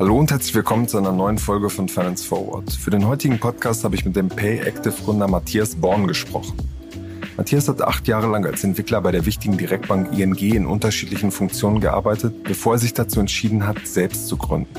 [0.00, 2.72] Hallo und herzlich willkommen zu einer neuen Folge von Finance Forward.
[2.72, 6.56] Für den heutigen Podcast habe ich mit dem Pay Active Gründer Matthias Born gesprochen.
[7.36, 11.78] Matthias hat acht Jahre lang als Entwickler bei der wichtigen Direktbank ING in unterschiedlichen Funktionen
[11.78, 14.74] gearbeitet, bevor er sich dazu entschieden hat, selbst zu gründen.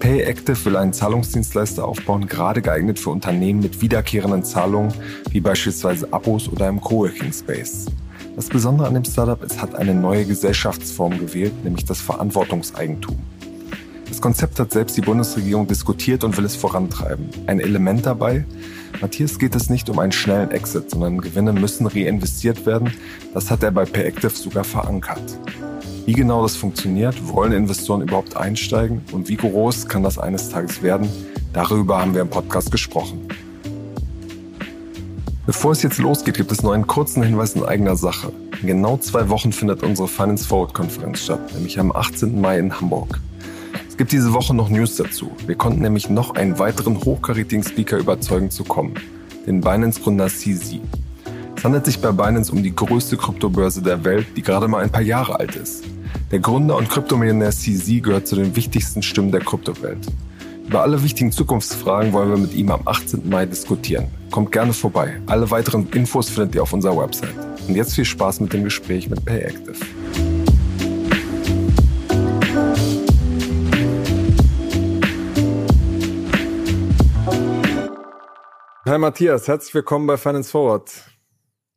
[0.00, 4.94] PayActive will einen Zahlungsdienstleister aufbauen, gerade geeignet für Unternehmen mit wiederkehrenden Zahlungen,
[5.30, 7.88] wie beispielsweise Abos oder im Coworking Space.
[8.38, 13.18] Das Besondere an dem Startup, es hat eine neue Gesellschaftsform gewählt, nämlich das Verantwortungseigentum.
[14.08, 17.30] Das Konzept hat selbst die Bundesregierung diskutiert und will es vorantreiben.
[17.48, 18.46] Ein Element dabei,
[19.00, 22.92] Matthias geht es nicht um einen schnellen Exit, sondern Gewinne müssen reinvestiert werden.
[23.34, 25.36] Das hat er bei PayActive sogar verankert.
[26.06, 30.80] Wie genau das funktioniert, wollen Investoren überhaupt einsteigen und wie groß kann das eines Tages
[30.80, 31.08] werden,
[31.52, 33.26] darüber haben wir im Podcast gesprochen.
[35.48, 38.34] Bevor es jetzt losgeht, gibt es noch einen kurzen Hinweis in eigener Sache.
[38.60, 42.38] In genau zwei Wochen findet unsere Finance Forward Konferenz statt, nämlich am 18.
[42.38, 43.18] Mai in Hamburg.
[43.88, 45.30] Es gibt diese Woche noch News dazu.
[45.46, 48.92] Wir konnten nämlich noch einen weiteren hochkarätigen Speaker überzeugen zu kommen,
[49.46, 50.80] den Binance-Gründer CZ.
[51.56, 54.92] Es handelt sich bei Binance um die größte Kryptobörse der Welt, die gerade mal ein
[54.92, 55.82] paar Jahre alt ist.
[56.30, 60.08] Der Gründer und Kryptomillionär CZ gehört zu den wichtigsten Stimmen der Kryptowelt.
[60.68, 63.26] Über alle wichtigen Zukunftsfragen wollen wir mit ihm am 18.
[63.26, 64.08] Mai diskutieren.
[64.30, 65.18] Kommt gerne vorbei.
[65.24, 67.34] Alle weiteren Infos findet ihr auf unserer Website.
[67.66, 69.72] Und jetzt viel Spaß mit dem Gespräch mit PayActive.
[78.84, 80.92] Hi Matthias, herzlich willkommen bei Finance Forward.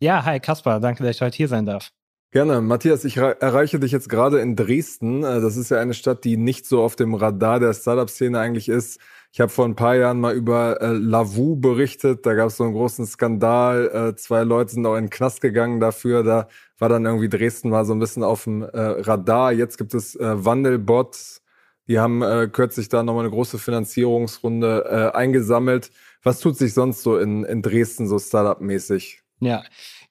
[0.01, 1.91] Ja, hi Kaspar, danke, dass ich heute hier sein darf.
[2.33, 2.61] Gerne.
[2.61, 5.21] Matthias, ich erreiche dich jetzt gerade in Dresden.
[5.21, 8.69] Äh, das ist ja eine Stadt, die nicht so auf dem Radar der Startup-Szene eigentlich
[8.69, 9.01] ist.
[9.33, 12.25] Ich habe vor ein paar Jahren mal über äh, Lavu berichtet.
[12.25, 14.11] Da gab es so einen großen Skandal.
[14.11, 16.23] Äh, zwei Leute sind auch in den Knast gegangen dafür.
[16.23, 16.47] Da
[16.79, 19.51] war dann irgendwie Dresden mal so ein bisschen auf dem äh, Radar.
[19.51, 21.41] Jetzt gibt es äh, Wandelbots.
[21.89, 25.91] Die haben äh, kürzlich da nochmal eine große Finanzierungsrunde äh, eingesammelt.
[26.23, 29.21] Was tut sich sonst so in, in Dresden so Startup-mäßig?
[29.41, 29.63] Ja,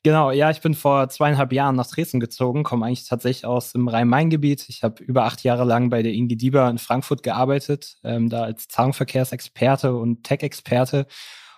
[0.03, 3.87] Genau, ja, ich bin vor zweieinhalb Jahren nach Dresden gezogen, komme eigentlich tatsächlich aus dem
[3.87, 4.67] Rhein-Main-Gebiet.
[4.71, 8.45] Ich habe über acht Jahre lang bei der Ingi Dieber in Frankfurt gearbeitet, ähm, da
[8.45, 11.07] als Zahlungsverkehrsexperte und Tech-Experte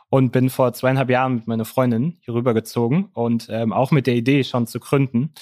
[0.08, 4.16] und bin vor zweieinhalb Jahren mit meiner Freundin hier rübergezogen und ähm, auch mit der
[4.16, 5.32] Idee schon zu gründen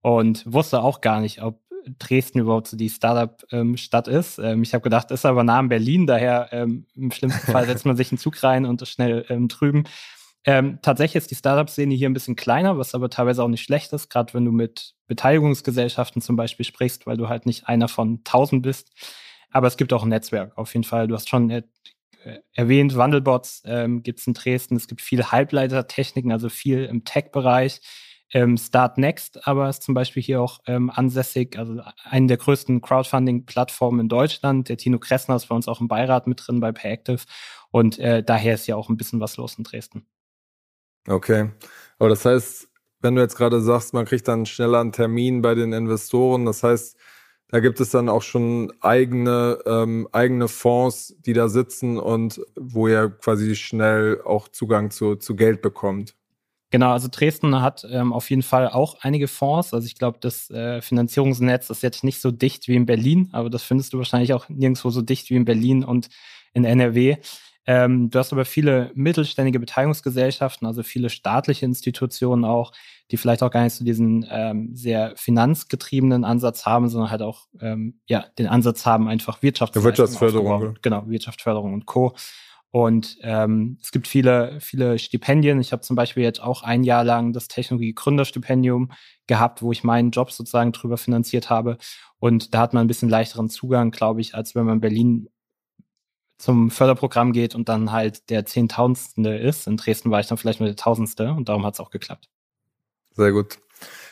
[0.00, 1.60] und wusste auch gar nicht, ob
[1.98, 4.38] Dresden überhaupt so die Startup-Stadt ähm, ist.
[4.38, 7.84] Ähm, ich habe gedacht, ist aber nah in Berlin, daher ähm, im schlimmsten Fall setzt
[7.84, 9.84] man sich einen Zug rein und ist schnell ähm, drüben.
[10.48, 13.92] Ähm, tatsächlich ist die Startup-Szene hier ein bisschen kleiner, was aber teilweise auch nicht schlecht
[13.92, 18.22] ist, gerade wenn du mit Beteiligungsgesellschaften zum Beispiel sprichst, weil du halt nicht einer von
[18.22, 18.92] tausend bist.
[19.50, 21.08] Aber es gibt auch ein Netzwerk auf jeden Fall.
[21.08, 21.62] Du hast schon äh,
[22.54, 24.76] erwähnt, Wandelbots ähm, gibt es in Dresden.
[24.76, 27.80] Es gibt viele Halbleitertechniken, also viel im Tech-Bereich.
[28.32, 32.80] Ähm, Start Next aber ist zum Beispiel hier auch ähm, ansässig, also eine der größten
[32.82, 34.68] Crowdfunding-Plattformen in Deutschland.
[34.68, 37.22] Der Tino Kressner ist bei uns auch im Beirat mit drin bei Payactive.
[37.70, 40.06] Und äh, daher ist ja auch ein bisschen was los in Dresden.
[41.06, 41.50] Okay.
[41.98, 42.68] Aber das heißt,
[43.00, 46.62] wenn du jetzt gerade sagst, man kriegt dann schneller einen Termin bei den Investoren, das
[46.62, 46.96] heißt,
[47.48, 52.88] da gibt es dann auch schon eigene, ähm, eigene Fonds, die da sitzen und wo
[52.88, 56.16] ihr quasi schnell auch Zugang zu, zu Geld bekommt.
[56.70, 59.72] Genau, also Dresden hat ähm, auf jeden Fall auch einige Fonds.
[59.72, 63.48] Also ich glaube, das äh, Finanzierungsnetz ist jetzt nicht so dicht wie in Berlin, aber
[63.50, 66.08] das findest du wahrscheinlich auch nirgendwo so dicht wie in Berlin und
[66.54, 67.18] in NRW.
[67.66, 72.72] Ähm, du hast aber viele mittelständige Beteiligungsgesellschaften, also viele staatliche Institutionen auch,
[73.10, 77.46] die vielleicht auch gar nicht so diesen ähm, sehr finanzgetriebenen Ansatz haben, sondern halt auch
[77.60, 80.78] ähm, ja den Ansatz haben, einfach Wirtschaftsförderung.
[80.80, 82.14] Genau, Wirtschaftsförderung und Co.
[82.70, 85.60] Und ähm, es gibt viele, viele Stipendien.
[85.60, 88.92] Ich habe zum Beispiel jetzt auch ein Jahr lang das Technologie-Gründerstipendium
[89.26, 91.78] gehabt, wo ich meinen Job sozusagen drüber finanziert habe.
[92.18, 95.28] Und da hat man ein bisschen leichteren Zugang, glaube ich, als wenn man in Berlin
[96.38, 99.66] zum Förderprogramm geht und dann halt der Zehntausendste ist.
[99.66, 102.28] In Dresden war ich dann vielleicht nur der Tausendste und darum hat es auch geklappt.
[103.14, 103.58] Sehr gut.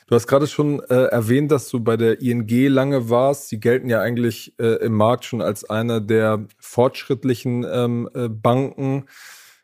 [0.07, 3.49] Du hast gerade schon äh, erwähnt, dass du bei der ING lange warst.
[3.49, 9.07] Sie gelten ja eigentlich äh, im Markt schon als eine der fortschrittlichen ähm, äh, Banken.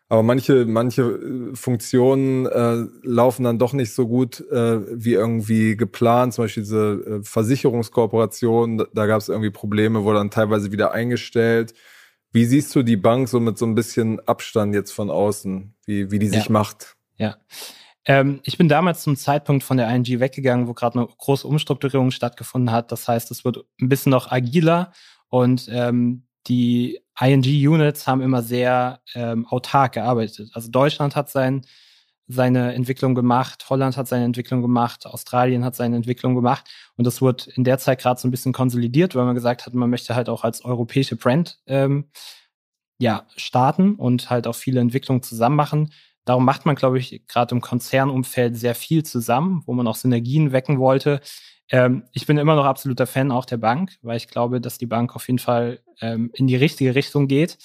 [0.08, 5.76] Aber manche, manche äh, Funktionen äh, laufen dann doch nicht so gut äh, wie irgendwie
[5.76, 6.32] geplant.
[6.32, 10.92] Zum Beispiel diese äh, Versicherungskooperation, da, da gab es irgendwie Probleme, wurde dann teilweise wieder
[10.92, 11.74] eingestellt.
[12.32, 16.10] Wie siehst du die Bank so mit so ein bisschen Abstand jetzt von außen, wie,
[16.10, 16.52] wie die sich ja.
[16.52, 16.96] macht?
[17.16, 17.36] Ja.
[18.04, 22.10] Ähm, ich bin damals zum Zeitpunkt von der ING weggegangen, wo gerade eine große Umstrukturierung
[22.10, 22.92] stattgefunden hat.
[22.92, 24.92] Das heißt, es wird ein bisschen noch agiler
[25.28, 30.50] und ähm, die ING-Units haben immer sehr ähm, autark gearbeitet.
[30.54, 31.66] Also Deutschland hat sein
[32.32, 37.20] seine Entwicklung gemacht, Holland hat seine Entwicklung gemacht, Australien hat seine Entwicklung gemacht und das
[37.20, 40.14] wurde in der Zeit gerade so ein bisschen konsolidiert, weil man gesagt hat, man möchte
[40.14, 42.10] halt auch als europäische Brand ähm,
[42.98, 45.92] ja starten und halt auch viele Entwicklungen zusammen machen.
[46.24, 50.52] Darum macht man, glaube ich, gerade im Konzernumfeld sehr viel zusammen, wo man auch Synergien
[50.52, 51.20] wecken wollte.
[51.70, 54.86] Ähm, ich bin immer noch absoluter Fan auch der Bank, weil ich glaube, dass die
[54.86, 57.58] Bank auf jeden Fall ähm, in die richtige Richtung geht.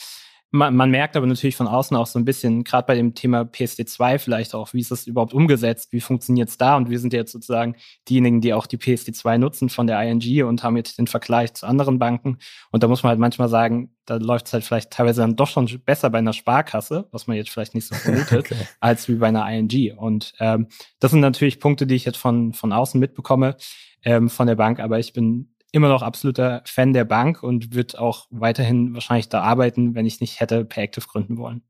[0.52, 3.42] Man, man, merkt aber natürlich von außen auch so ein bisschen, gerade bei dem Thema
[3.42, 6.78] PSD2 vielleicht auch, wie ist das überhaupt umgesetzt, wie funktioniert es da?
[6.78, 7.76] Und wir sind jetzt sozusagen
[8.08, 11.66] diejenigen, die auch die PSD2 nutzen von der ING und haben jetzt den Vergleich zu
[11.66, 12.38] anderen Banken.
[12.72, 15.48] Und da muss man halt manchmal sagen, da läuft es halt vielleicht teilweise dann doch
[15.48, 18.68] schon besser bei einer Sparkasse, was man jetzt vielleicht nicht so vermutet, okay.
[18.80, 19.98] als wie bei einer ING.
[19.98, 20.68] Und ähm,
[21.00, 23.58] das sind natürlich Punkte, die ich jetzt von, von außen mitbekomme,
[24.04, 24.80] ähm, von der Bank.
[24.80, 29.42] Aber ich bin immer noch absoluter Fan der Bank und wird auch weiterhin wahrscheinlich da
[29.42, 31.62] arbeiten, wenn ich nicht hätte Payactive gründen wollen.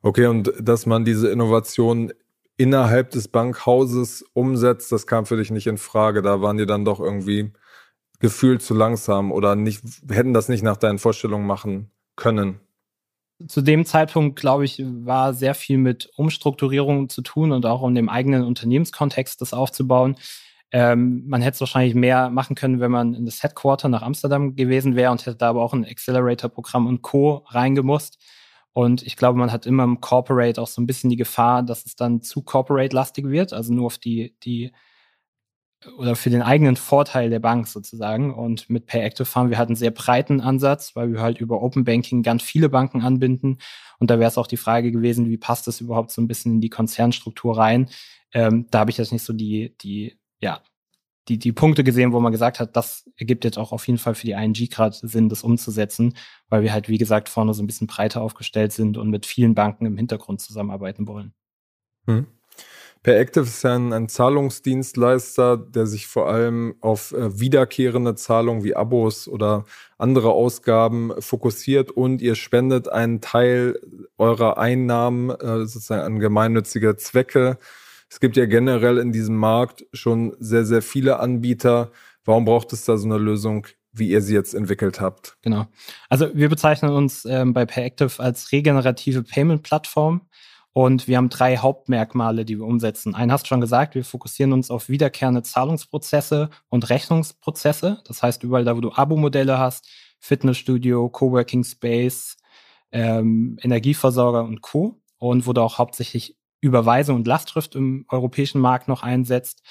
[0.00, 2.12] Okay, und dass man diese Innovation
[2.56, 6.22] innerhalb des Bankhauses umsetzt, das kam für dich nicht in Frage.
[6.22, 7.52] Da waren die dann doch irgendwie
[8.20, 12.60] gefühlt zu langsam oder nicht, hätten das nicht nach deinen Vorstellungen machen können.
[13.48, 17.94] Zu dem Zeitpunkt, glaube ich, war sehr viel mit Umstrukturierung zu tun und auch um
[17.94, 20.16] dem eigenen Unternehmenskontext das aufzubauen.
[20.74, 24.56] Ähm, man hätte es wahrscheinlich mehr machen können, wenn man in das Headquarter nach Amsterdam
[24.56, 27.44] gewesen wäre und hätte da aber auch ein Accelerator-Programm und Co.
[27.46, 28.18] reingemusst.
[28.72, 31.86] Und ich glaube, man hat immer im Corporate auch so ein bisschen die Gefahr, dass
[31.86, 34.72] es dann zu Corporate-lastig wird, also nur auf die, die
[35.96, 38.34] oder für den eigenen Vorteil der Bank sozusagen.
[38.34, 41.84] Und mit PayActive fahren wir halt einen sehr breiten Ansatz, weil wir halt über Open
[41.84, 43.58] Banking ganz viele Banken anbinden.
[44.00, 46.54] Und da wäre es auch die Frage gewesen, wie passt das überhaupt so ein bisschen
[46.54, 47.90] in die Konzernstruktur rein?
[48.32, 50.60] Ähm, da habe ich jetzt nicht so die, die ja,
[51.28, 54.14] die, die Punkte gesehen, wo man gesagt hat, das ergibt jetzt auch auf jeden Fall
[54.14, 56.14] für die ING gerade Sinn, das umzusetzen,
[56.50, 59.54] weil wir halt, wie gesagt, vorne so ein bisschen breiter aufgestellt sind und mit vielen
[59.54, 61.32] Banken im Hintergrund zusammenarbeiten wollen.
[62.06, 62.26] Hm.
[63.06, 68.76] Active ist ja ein, ein, Zahlungsdienstleister, der sich vor allem auf äh, wiederkehrende Zahlungen wie
[68.76, 69.64] Abos oder
[69.98, 73.78] andere Ausgaben fokussiert und ihr spendet einen Teil
[74.16, 77.58] eurer Einnahmen äh, sozusagen an gemeinnützige Zwecke.
[78.08, 81.90] Es gibt ja generell in diesem Markt schon sehr, sehr viele Anbieter.
[82.24, 85.36] Warum braucht es da so eine Lösung, wie ihr sie jetzt entwickelt habt?
[85.42, 85.66] Genau.
[86.08, 90.22] Also wir bezeichnen uns ähm, bei PayActive als regenerative Payment-Plattform.
[90.72, 93.14] Und wir haben drei Hauptmerkmale, die wir umsetzen.
[93.14, 98.02] Einen hast du schon gesagt, wir fokussieren uns auf wiederkehrende Zahlungsprozesse und Rechnungsprozesse.
[98.08, 102.36] Das heißt, überall da, wo du Abo-Modelle hast, Fitnessstudio, Coworking Space,
[102.90, 105.00] ähm, Energieversorger und Co.
[105.18, 109.62] Und wo du auch hauptsächlich Überweisung und Lastschrift im europäischen Markt noch einsetzt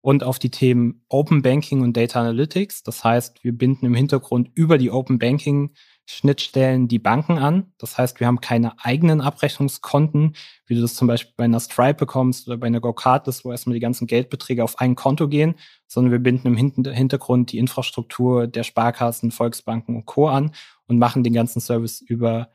[0.00, 2.84] und auf die Themen Open Banking und Data Analytics.
[2.84, 5.74] Das heißt, wir binden im Hintergrund über die Open Banking
[6.08, 7.72] Schnittstellen die Banken an.
[7.78, 11.94] Das heißt, wir haben keine eigenen Abrechnungskonten, wie du das zum Beispiel bei einer Stripe
[11.94, 15.56] bekommst oder bei einer GoCardless, wo erstmal die ganzen Geldbeträge auf ein Konto gehen,
[15.88, 20.28] sondern wir binden im Hintergrund die Infrastruktur der Sparkassen, Volksbanken und Co.
[20.28, 20.52] an
[20.86, 22.50] und machen den ganzen Service über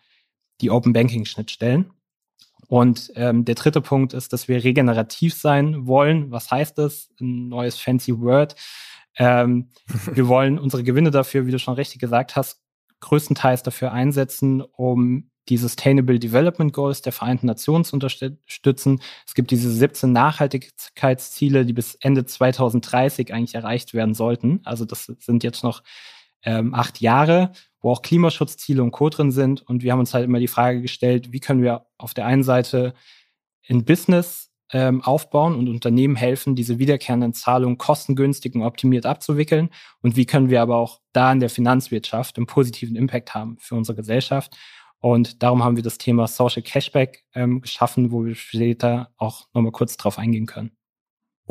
[0.61, 1.91] die Open Banking Schnittstellen.
[2.71, 6.31] Und ähm, der dritte Punkt ist, dass wir regenerativ sein wollen.
[6.31, 7.09] Was heißt das?
[7.19, 8.56] Ein neues fancy Word.
[9.18, 9.68] Ähm,
[10.13, 12.62] wir wollen unsere Gewinne dafür, wie du schon richtig gesagt hast,
[13.01, 19.01] größtenteils dafür einsetzen, um die Sustainable Development Goals der Vereinten Nationen zu unterstützen.
[19.27, 24.62] Es gibt diese 17 Nachhaltigkeitsziele, die bis Ende 2030 eigentlich erreicht werden sollten.
[24.63, 25.83] Also das sind jetzt noch
[26.44, 27.51] ähm, acht Jahre
[27.81, 29.09] wo auch Klimaschutzziele und Co.
[29.09, 29.61] drin sind.
[29.61, 32.44] Und wir haben uns halt immer die Frage gestellt, wie können wir auf der einen
[32.44, 32.94] Seite
[33.69, 39.69] ein Business ähm, aufbauen und Unternehmen helfen, diese wiederkehrenden Zahlungen kostengünstig und optimiert abzuwickeln.
[40.02, 43.76] Und wie können wir aber auch da in der Finanzwirtschaft einen positiven Impact haben für
[43.76, 44.56] unsere Gesellschaft.
[45.00, 49.71] Und darum haben wir das Thema Social Cashback ähm, geschaffen, wo wir später auch nochmal
[49.71, 50.71] kurz drauf eingehen können.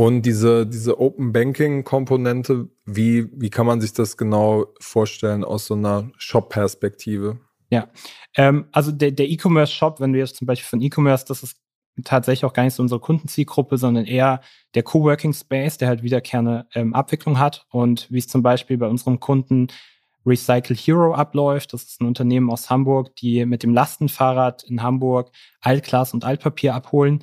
[0.00, 5.66] Und diese, diese Open Banking Komponente, wie, wie kann man sich das genau vorstellen aus
[5.66, 7.38] so einer Shop-Perspektive?
[7.69, 7.90] Ja,
[8.35, 11.61] ähm, also der, der E-Commerce-Shop, wenn wir jetzt zum Beispiel von E-Commerce, das ist
[12.02, 14.40] tatsächlich auch gar nicht so unsere Kundenzielgruppe, sondern eher
[14.75, 17.66] der Coworking Space, der halt wiederkehrende ähm, Abwicklung hat.
[17.69, 19.66] Und wie es zum Beispiel bei unserem Kunden
[20.25, 21.75] Recycle Hero abläuft.
[21.75, 25.30] Das ist ein Unternehmen aus Hamburg, die mit dem Lastenfahrrad in Hamburg
[25.61, 27.23] Altglas und Altpapier abholen.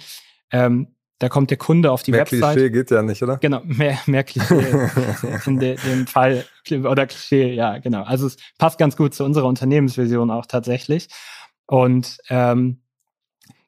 [0.52, 2.40] Ähm, da kommt der Kunde auf die mehr Website.
[2.40, 3.38] Mehr Klischee geht ja nicht, oder?
[3.38, 4.66] Genau, mehr, mehr Klischee
[5.46, 6.46] in de, dem Fall.
[6.70, 8.04] Oder Klischee, ja, genau.
[8.04, 11.08] Also es passt ganz gut zu unserer Unternehmensvision auch tatsächlich.
[11.66, 12.82] Und ähm,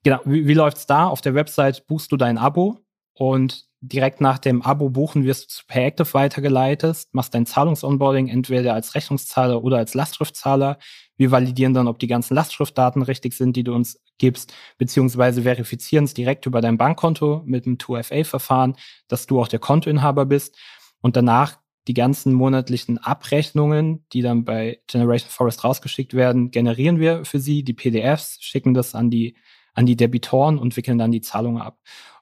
[0.03, 1.07] genau, wie, wie läuft's da?
[1.07, 2.79] Auf der Website buchst du dein Abo
[3.13, 8.73] und direkt nach dem Abo buchen wirst du zu PayActive weitergeleitet, machst dein Zahlungsonboarding entweder
[8.73, 10.77] als Rechnungszahler oder als Lastschriftzahler.
[11.19, 16.05] Wir validieren dann, ob die ganzen Lastschriftdaten richtig sind, die du uns gibst, beziehungsweise verifizieren
[16.05, 18.77] es direkt über dein Bankkonto mit dem 2FA-Verfahren,
[19.09, 20.57] dass du auch der Kontoinhaber bist.
[21.01, 21.57] Und danach
[21.89, 27.63] die ganzen monatlichen Abrechnungen, die dann bei Generation Forest rausgeschickt werden, generieren wir für sie,
[27.63, 29.35] die PDFs, schicken das an die,
[29.73, 31.79] an die Debitoren und wickeln dann die Zahlungen ab.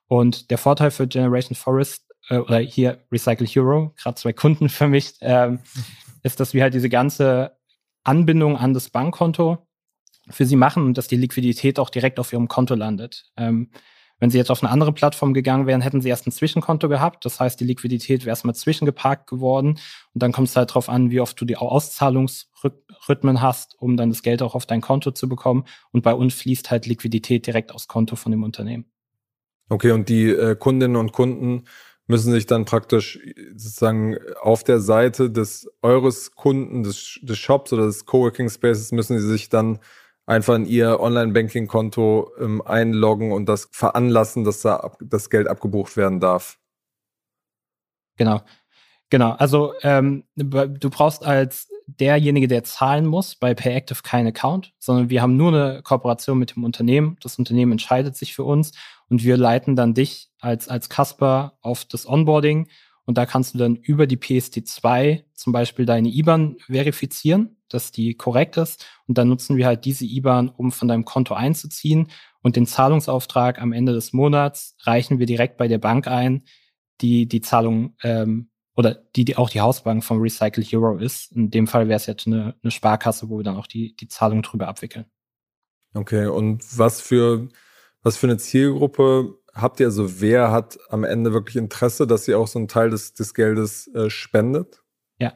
[0.08, 4.88] Und der Vorteil für Generation Forest äh, oder hier Recycle Hero, gerade zwei Kunden für
[4.88, 5.60] mich, ähm,
[6.24, 7.57] ist, dass wir halt diese ganze
[8.08, 9.68] Anbindung an das Bankkonto
[10.30, 13.32] für sie machen und dass die Liquidität auch direkt auf ihrem Konto landet.
[13.38, 13.70] Ähm,
[14.20, 17.24] wenn sie jetzt auf eine andere Plattform gegangen wären, hätten sie erst ein Zwischenkonto gehabt.
[17.24, 19.80] Das heißt, die Liquidität wäre erstmal zwischengeparkt geworden.
[20.14, 24.10] Und dann kommt es halt darauf an, wie oft du die Auszahlungsrhythmen hast, um dann
[24.10, 25.66] das Geld auch auf dein Konto zu bekommen.
[25.92, 28.86] Und bei uns fließt halt Liquidität direkt aufs Konto von dem Unternehmen.
[29.70, 31.66] Okay, und die äh, Kundinnen und Kunden
[32.08, 33.20] müssen sich dann praktisch
[33.56, 39.20] sozusagen auf der Seite des eures Kunden, des, des Shops oder des Coworking Spaces müssen
[39.20, 39.80] sie sich dann
[40.26, 45.96] einfach in ihr Online-Banking-Konto ähm, einloggen und das veranlassen, dass da ab, das Geld abgebucht
[45.98, 46.60] werden darf.
[48.18, 48.42] Genau.
[49.10, 55.10] Genau, also ähm, du brauchst als derjenige, der zahlen muss, bei PayActive keinen Account, sondern
[55.10, 57.16] wir haben nur eine Kooperation mit dem Unternehmen.
[57.22, 58.74] Das Unternehmen entscheidet sich für uns
[59.10, 62.68] und wir leiten dann dich als, als Casper auf das Onboarding
[63.08, 68.16] und da kannst du dann über die PSD2 zum Beispiel deine IBAN verifizieren, dass die
[68.16, 68.86] korrekt ist.
[69.08, 72.10] Und dann nutzen wir halt diese IBAN, um von deinem Konto einzuziehen.
[72.42, 76.44] Und den Zahlungsauftrag am Ende des Monats reichen wir direkt bei der Bank ein,
[77.00, 81.32] die die Zahlung ähm, oder die, die auch die Hausbank vom Recycle Hero ist.
[81.32, 84.10] In dem Fall wäre es jetzt eine, eine Sparkasse, wo wir dann auch die, die
[84.10, 85.06] Zahlung drüber abwickeln.
[85.94, 87.48] Okay, und was für,
[88.08, 92.40] was für eine Zielgruppe habt ihr, also wer hat am Ende wirklich Interesse, dass ihr
[92.40, 94.82] auch so einen Teil des, des Geldes äh, spendet?
[95.20, 95.34] Ja.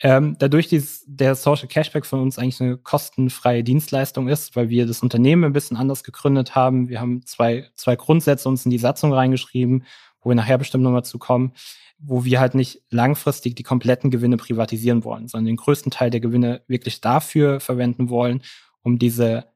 [0.00, 4.84] Ähm, dadurch, dass der Social Cashback von uns eigentlich eine kostenfreie Dienstleistung ist, weil wir
[4.86, 6.88] das Unternehmen ein bisschen anders gegründet haben.
[6.88, 9.84] Wir haben zwei, zwei Grundsätze uns in die Satzung reingeschrieben,
[10.20, 11.52] wo wir nachher bestimmt nochmal zu kommen,
[11.98, 16.20] wo wir halt nicht langfristig die kompletten Gewinne privatisieren wollen, sondern den größten Teil der
[16.20, 18.42] Gewinne wirklich dafür verwenden wollen,
[18.82, 19.46] um diese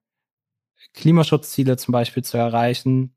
[0.95, 3.15] Klimaschutzziele zum Beispiel zu erreichen,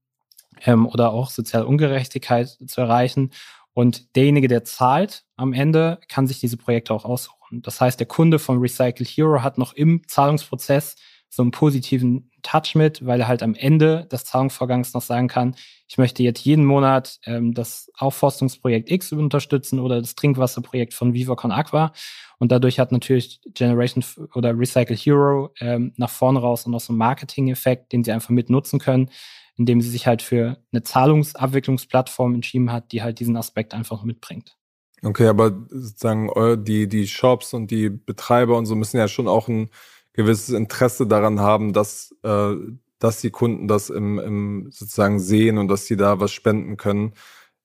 [0.64, 3.32] ähm, oder auch soziale Ungerechtigkeit zu erreichen.
[3.74, 7.62] Und derjenige, der zahlt am Ende, kann sich diese Projekte auch aussuchen.
[7.62, 10.96] Das heißt, der Kunde von Recycle Hero hat noch im Zahlungsprozess
[11.30, 15.56] so einen positiven Touch mit, weil er halt am Ende des Zahlungsvorgangs noch sagen kann,
[15.88, 21.52] ich möchte jetzt jeden Monat ähm, das Aufforstungsprojekt X unterstützen oder das Trinkwasserprojekt von VivaCon
[21.52, 21.92] Aqua.
[22.38, 24.04] Und dadurch hat natürlich Generation
[24.36, 28.50] oder Recycle Hero ähm, nach vorne raus noch so einen Marketing-Effekt, den sie einfach mit
[28.50, 29.10] nutzen können,
[29.58, 34.56] indem sie sich halt für eine Zahlungsabwicklungsplattform entschieden hat, die halt diesen Aspekt einfach mitbringt.
[35.02, 36.30] Okay, aber sozusagen
[36.64, 39.70] die, die Shops und die Betreiber und so müssen ja schon auch ein
[40.16, 42.56] gewisses Interesse daran haben, dass, äh,
[43.00, 47.14] dass die Kunden das im, im sozusagen sehen und dass sie da was spenden können.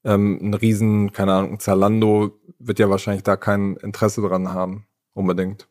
[0.05, 5.69] Ähm, ein Riesen, keine Ahnung, Zalando wird ja wahrscheinlich da kein Interesse daran haben, unbedingt.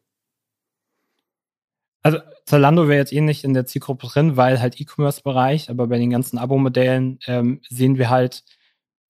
[2.02, 5.98] Also Zalando wäre jetzt eh nicht in der Zielgruppe drin, weil halt E-Commerce-Bereich, aber bei
[5.98, 8.44] den ganzen Abo-Modellen ähm, sehen wir halt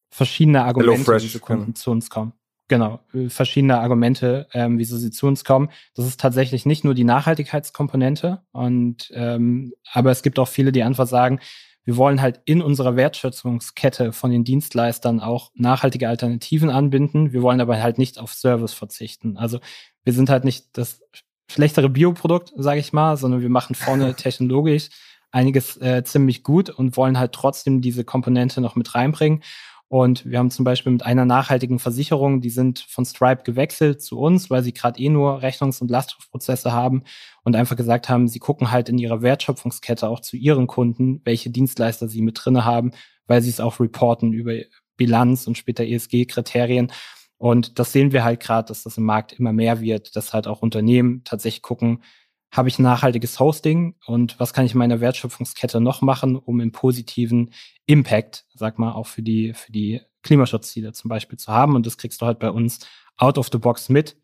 [0.10, 2.34] verschiedene Argumente, wie diese Kunden zu uns kommen.
[2.70, 3.00] Genau,
[3.30, 5.70] verschiedene Argumente, ähm, wieso sie zu uns kommen.
[5.96, 10.84] Das ist tatsächlich nicht nur die Nachhaltigkeitskomponente, und ähm, aber es gibt auch viele, die
[10.84, 11.40] einfach sagen,
[11.84, 17.34] wir wollen halt in unserer Wertschöpfungskette von den Dienstleistern auch nachhaltige Alternativen anbinden.
[17.34, 19.38] Wir wollen aber halt nicht auf Service verzichten.
[19.38, 19.60] Also
[20.04, 21.02] wir sind halt nicht das
[21.50, 24.90] schlechtere Bioprodukt, sage ich mal, sondern wir machen vorne technologisch
[25.32, 29.42] einiges äh, ziemlich gut und wollen halt trotzdem diese Komponente noch mit reinbringen.
[29.89, 34.19] Und wir haben zum Beispiel mit einer nachhaltigen Versicherung, die sind von Stripe gewechselt zu
[34.19, 37.03] uns, weil sie gerade eh nur Rechnungs- und Lastschriftprozesse haben
[37.43, 41.50] und einfach gesagt haben, sie gucken halt in ihrer Wertschöpfungskette auch zu ihren Kunden, welche
[41.50, 42.91] Dienstleister sie mit drinne haben,
[43.25, 44.53] weil sie es auch reporten über
[44.96, 46.91] Bilanz und später ESG-Kriterien.
[47.38, 50.46] Und das sehen wir halt gerade, dass das im Markt immer mehr wird, dass halt
[50.46, 52.03] auch Unternehmen tatsächlich gucken,
[52.51, 56.60] habe ich ein nachhaltiges Hosting und was kann ich in meiner Wertschöpfungskette noch machen, um
[56.60, 57.51] einen positiven
[57.86, 61.75] Impact, sag mal, auch für die, für die Klimaschutzziele zum Beispiel zu haben.
[61.75, 62.79] Und das kriegst du halt bei uns
[63.18, 64.18] out of the box mit,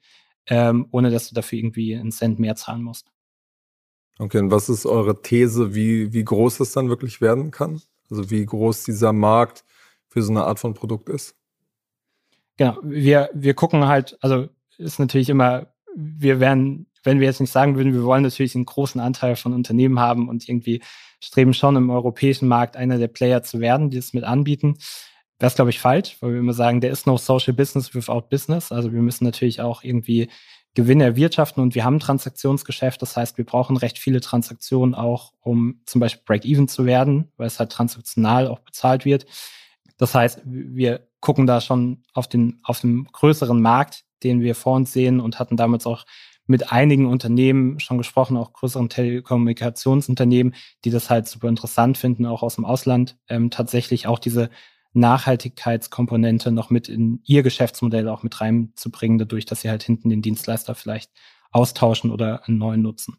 [0.47, 3.11] ähm, ohne dass du dafür irgendwie einen Cent mehr zahlen musst.
[4.17, 7.81] Okay, und was ist eure These, wie, wie groß es dann wirklich werden kann?
[8.09, 9.65] Also wie groß dieser Markt
[10.07, 11.35] für so eine Art von Produkt ist?
[12.57, 17.51] Genau, wir, wir gucken halt, also ist natürlich immer, wir werden, wenn wir jetzt nicht
[17.51, 20.81] sagen würden, wir wollen natürlich einen großen Anteil von Unternehmen haben und irgendwie
[21.21, 24.77] streben schon im europäischen Markt einer der Player zu werden, die es mit anbieten.
[25.37, 28.27] Das ist, glaube ich, falsch, weil wir immer sagen, there is no social business without
[28.29, 28.71] business.
[28.71, 30.29] Also wir müssen natürlich auch irgendwie
[30.75, 33.01] Gewinne erwirtschaften und wir haben ein Transaktionsgeschäft.
[33.01, 37.47] Das heißt, wir brauchen recht viele Transaktionen auch, um zum Beispiel Break-Even zu werden, weil
[37.47, 39.25] es halt transaktional auch bezahlt wird.
[39.97, 44.75] Das heißt, wir gucken da schon auf den, auf den größeren Markt, den wir vor
[44.75, 46.05] uns sehen und hatten damals auch
[46.47, 52.43] mit einigen Unternehmen schon gesprochen, auch größeren Telekommunikationsunternehmen, die das halt super interessant finden, auch
[52.43, 54.49] aus dem Ausland, ähm, tatsächlich auch diese
[54.93, 60.21] Nachhaltigkeitskomponente noch mit in ihr Geschäftsmodell auch mit reinzubringen, dadurch, dass sie halt hinten den
[60.21, 61.11] Dienstleister vielleicht
[61.51, 63.17] austauschen oder einen neuen nutzen.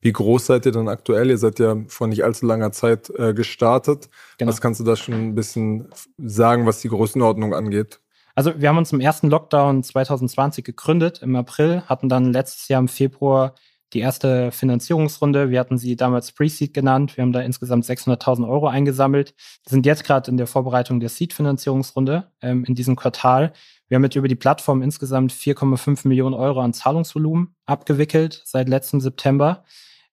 [0.00, 1.30] Wie groß seid ihr dann aktuell?
[1.30, 4.08] Ihr seid ja vor nicht allzu langer Zeit äh, gestartet.
[4.38, 4.50] Genau.
[4.50, 8.00] Was kannst du da schon ein bisschen sagen, was die Größenordnung angeht?
[8.38, 12.78] Also wir haben uns im ersten Lockdown 2020 gegründet, im April, hatten dann letztes Jahr
[12.78, 13.56] im Februar
[13.92, 15.50] die erste Finanzierungsrunde.
[15.50, 17.16] Wir hatten sie damals Pre-Seed genannt.
[17.16, 19.34] Wir haben da insgesamt 600.000 Euro eingesammelt.
[19.64, 23.52] Wir sind jetzt gerade in der Vorbereitung der Seed-Finanzierungsrunde ähm, in diesem Quartal.
[23.88, 29.00] Wir haben jetzt über die Plattform insgesamt 4,5 Millionen Euro an Zahlungsvolumen abgewickelt seit letztem
[29.00, 29.64] September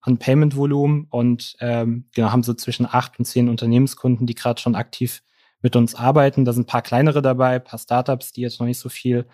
[0.02, 4.74] an Payment-Volumen und ähm, genau haben so zwischen acht und zehn Unternehmenskunden, die gerade schon
[4.74, 5.22] aktiv
[5.66, 6.46] mit uns arbeiten.
[6.46, 9.26] Da sind ein paar kleinere dabei, ein paar Startups, die jetzt noch nicht so viel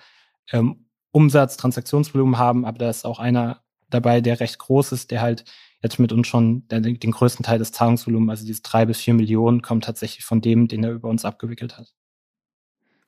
[0.53, 3.59] ähm, Umsatz, Transaktionsvolumen haben, aber da ist auch einer
[3.89, 5.43] dabei, der recht groß ist, der halt
[5.83, 9.13] jetzt mit uns schon der, den größten Teil des Zahlungsvolumens, also diese drei bis vier
[9.13, 11.93] Millionen, kommt tatsächlich von dem, den er über uns abgewickelt hat.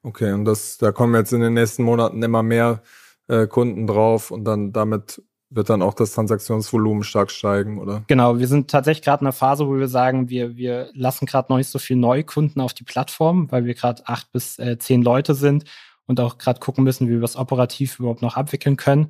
[0.02, 2.84] Okay, und das, da kommen jetzt in den nächsten Monaten immer mehr
[3.30, 5.24] äh, Kunden drauf und dann damit
[5.56, 8.04] wird dann auch das Transaktionsvolumen stark steigen, oder?
[8.08, 11.52] Genau, wir sind tatsächlich gerade in einer Phase, wo wir sagen, wir, wir lassen gerade
[11.52, 15.02] noch nicht so viele Neukunden auf die Plattform, weil wir gerade acht bis äh, zehn
[15.02, 15.66] Leute sind
[16.06, 19.08] und auch gerade gucken müssen, wie wir es operativ überhaupt noch abwickeln können.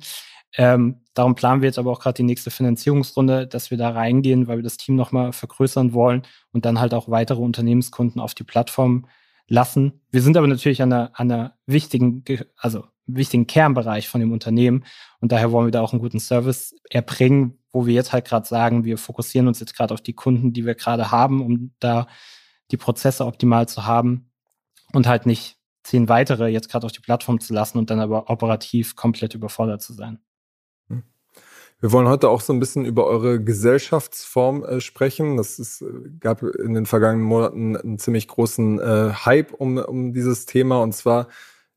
[0.56, 4.46] Ähm, darum planen wir jetzt aber auch gerade die nächste Finanzierungsrunde, dass wir da reingehen,
[4.46, 6.22] weil wir das Team nochmal vergrößern wollen
[6.52, 9.06] und dann halt auch weitere Unternehmenskunden auf die Plattform
[9.48, 10.00] lassen.
[10.10, 12.24] Wir sind aber natürlich an einer, an einer wichtigen,
[12.56, 14.84] also wichtigen Kernbereich von dem Unternehmen
[15.20, 18.46] und daher wollen wir da auch einen guten Service erbringen, wo wir jetzt halt gerade
[18.46, 22.06] sagen, wir fokussieren uns jetzt gerade auf die Kunden, die wir gerade haben, um da
[22.70, 24.30] die Prozesse optimal zu haben
[24.92, 28.30] und halt nicht zehn weitere jetzt gerade auf die Plattform zu lassen und dann aber
[28.30, 30.18] operativ komplett überfordert zu sein.
[31.80, 35.36] Wir wollen heute auch so ein bisschen über eure Gesellschaftsform äh, sprechen.
[35.36, 35.84] Das äh,
[36.18, 40.80] gab in den vergangenen Monaten einen ziemlich großen äh, Hype um, um dieses Thema.
[40.80, 41.28] Und zwar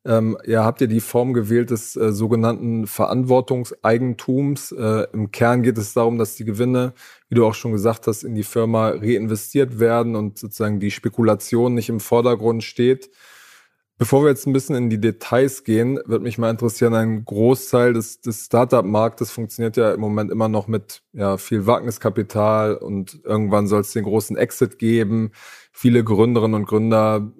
[0.08, 4.72] ähm, ja, habt ihr die Form gewählt des äh, sogenannten Verantwortungseigentums.
[4.72, 6.94] Äh, Im Kern geht es darum, dass die Gewinne,
[7.28, 11.74] wie du auch schon gesagt hast, in die Firma reinvestiert werden und sozusagen die Spekulation
[11.74, 13.12] nicht im Vordergrund steht.
[13.98, 17.94] Bevor wir jetzt ein bisschen in die Details gehen, würde mich mal interessieren, ein Großteil
[17.94, 23.68] des, des Startup-Marktes funktioniert ja im Moment immer noch mit ja, viel Wagniskapital und irgendwann
[23.68, 25.32] soll es den großen Exit geben.
[25.74, 27.34] Viele Gründerinnen und Gründer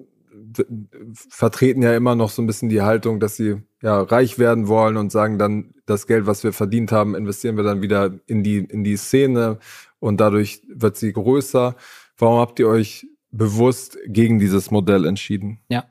[1.28, 4.96] vertreten ja immer noch so ein bisschen die Haltung, dass sie ja reich werden wollen
[4.96, 8.58] und sagen dann, das Geld, was wir verdient haben, investieren wir dann wieder in die,
[8.58, 9.58] in die Szene
[10.00, 11.76] und dadurch wird sie größer.
[12.16, 15.60] Warum habt ihr euch bewusst gegen dieses Modell entschieden?
[15.68, 15.84] Ja,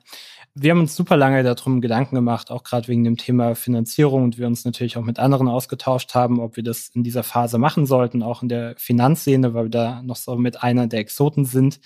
[0.60, 4.38] wir haben uns super lange darum Gedanken gemacht, auch gerade wegen dem Thema Finanzierung und
[4.40, 7.86] wir uns natürlich auch mit anderen ausgetauscht haben, ob wir das in dieser Phase machen
[7.86, 11.80] sollten, auch in der Finanzszene, weil wir da noch so mit einer der Exoten sind.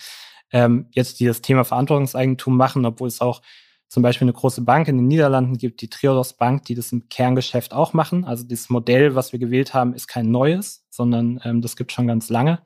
[0.52, 3.42] Ähm, jetzt die das Thema Verantwortungseigentum machen, obwohl es auch
[3.88, 7.08] zum Beispiel eine große Bank in den Niederlanden gibt, die Triodos Bank, die das im
[7.08, 8.24] Kerngeschäft auch machen.
[8.24, 12.06] Also das Modell, was wir gewählt haben, ist kein neues, sondern ähm, das gibt schon
[12.06, 12.60] ganz lange.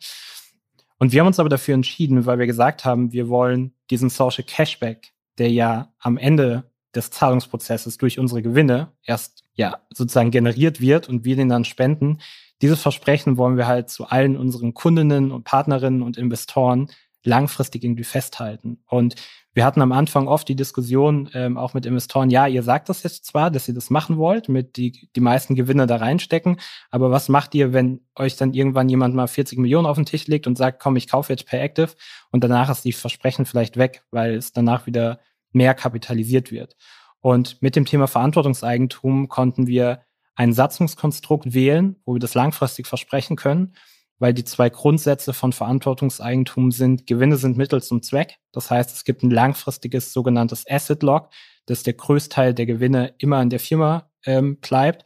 [0.99, 4.45] Und wir haben uns aber dafür entschieden, weil wir gesagt haben, wir wollen diesen Social
[4.45, 11.09] Cashback der ja am Ende des Zahlungsprozesses durch unsere Gewinne erst ja sozusagen generiert wird
[11.09, 12.19] und wir den dann spenden.
[12.63, 16.91] Dieses Versprechen wollen wir halt zu allen unseren Kundinnen und Partnerinnen und Investoren
[17.27, 18.83] langfristig irgendwie festhalten.
[18.87, 19.17] Und
[19.53, 23.03] wir hatten am Anfang oft die Diskussion ähm, auch mit Investoren, ja, ihr sagt das
[23.03, 26.59] jetzt zwar, dass ihr das machen wollt, mit die, die meisten Gewinne da reinstecken,
[26.91, 30.27] aber was macht ihr, wenn euch dann irgendwann jemand mal 40 Millionen auf den Tisch
[30.27, 31.93] legt und sagt, komm, ich kaufe jetzt per Active
[32.31, 35.21] und danach ist die Versprechen vielleicht weg, weil es danach wieder
[35.53, 36.77] mehr kapitalisiert wird.
[37.21, 40.03] Und mit dem Thema Verantwortungseigentum konnten wir
[40.35, 43.73] ein Satzungskonstrukt wählen, wo wir das langfristig versprechen können
[44.19, 48.39] weil die zwei Grundsätze von Verantwortungseigentum sind, Gewinne sind Mittel zum Zweck.
[48.53, 51.31] Das heißt, es gibt ein langfristiges sogenanntes Asset Lock,
[51.67, 55.05] dass der Größteil der Gewinne immer in der Firma ähm, bleibt.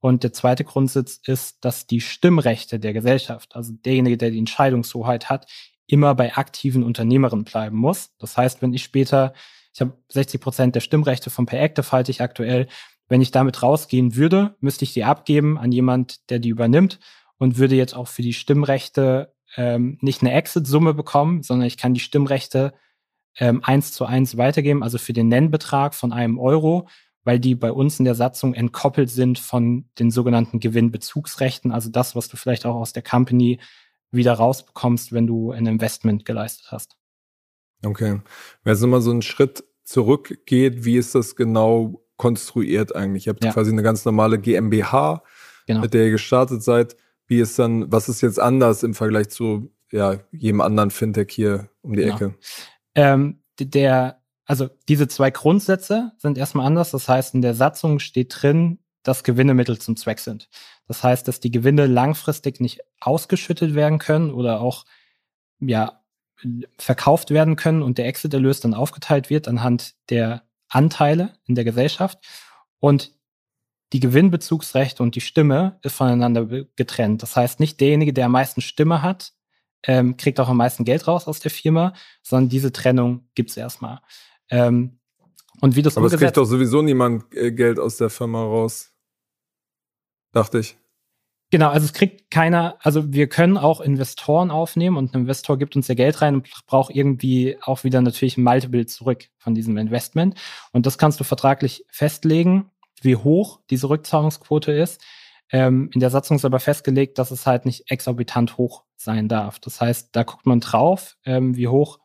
[0.00, 5.30] Und der zweite Grundsatz ist, dass die Stimmrechte der Gesellschaft, also derjenige, der die Entscheidungshoheit
[5.30, 5.46] hat,
[5.86, 8.10] immer bei aktiven Unternehmerinnen bleiben muss.
[8.18, 9.32] Das heißt, wenn ich später,
[9.74, 12.66] ich habe 60 Prozent der Stimmrechte vom Pay Active halte ich aktuell,
[13.08, 16.98] wenn ich damit rausgehen würde, müsste ich die abgeben an jemand, der die übernimmt
[17.42, 21.94] und würde jetzt auch für die Stimmrechte ähm, nicht eine Exit-Summe bekommen, sondern ich kann
[21.94, 22.72] die Stimmrechte
[23.36, 26.88] ähm, eins zu eins weitergeben, also für den Nennbetrag von einem Euro
[27.24, 32.16] weil die bei uns in der Satzung entkoppelt sind von den sogenannten Gewinnbezugsrechten, also das,
[32.16, 33.60] was du vielleicht auch aus der Company
[34.10, 36.96] wieder rausbekommst, wenn du ein Investment geleistet hast.
[37.84, 38.20] Okay.
[38.62, 43.26] Wenn jetzt nochmal so einen Schritt zurückgeht, wie ist das genau konstruiert eigentlich?
[43.26, 43.52] Ihr habt ja.
[43.52, 45.22] quasi eine ganz normale GmbH,
[45.66, 45.80] genau.
[45.80, 46.96] mit der ihr gestartet seid.
[47.32, 51.70] Wie ist dann, was ist jetzt anders im Vergleich zu ja, jedem anderen Fintech hier
[51.80, 52.14] um die genau.
[52.14, 52.34] Ecke?
[52.94, 56.90] Ähm, der, also diese zwei Grundsätze sind erstmal anders.
[56.90, 60.50] Das heißt, in der Satzung steht drin, dass Gewinne Mittel zum Zweck sind.
[60.86, 64.84] Das heißt, dass die Gewinne langfristig nicht ausgeschüttet werden können oder auch
[65.58, 66.02] ja
[66.76, 72.18] verkauft werden können und der Exit-Erlös dann aufgeteilt wird anhand der Anteile in der Gesellschaft.
[72.78, 73.14] Und
[73.92, 77.22] die Gewinnbezugsrechte und die Stimme ist voneinander getrennt.
[77.22, 79.32] Das heißt, nicht derjenige, der am meisten Stimme hat,
[79.84, 84.00] ähm, kriegt auch am meisten Geld raus aus der Firma, sondern diese Trennung gibt's erstmal.
[84.48, 84.98] Ähm,
[85.60, 88.92] und wie das Aber es kriegt doch sowieso niemand äh, Geld aus der Firma raus.
[90.32, 90.76] Dachte ich.
[91.50, 95.76] Genau, also es kriegt keiner, also wir können auch Investoren aufnehmen und ein Investor gibt
[95.76, 99.76] uns ja Geld rein und braucht irgendwie auch wieder natürlich ein Multiple zurück von diesem
[99.76, 100.40] Investment.
[100.72, 102.71] Und das kannst du vertraglich festlegen,
[103.04, 105.02] wie hoch diese Rückzahlungsquote ist.
[105.50, 109.58] Ähm, in der Satzung ist aber festgelegt, dass es halt nicht exorbitant hoch sein darf.
[109.58, 111.98] Das heißt, da guckt man drauf, ähm, wie hoch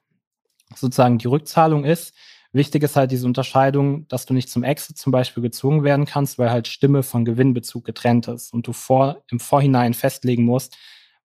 [0.76, 2.14] sozusagen die Rückzahlung ist.
[2.52, 6.40] Wichtig ist halt diese Unterscheidung, dass du nicht zum Exit zum Beispiel gezwungen werden kannst,
[6.40, 10.78] weil halt Stimme von Gewinnbezug getrennt ist und du vor, im Vorhinein festlegen musst,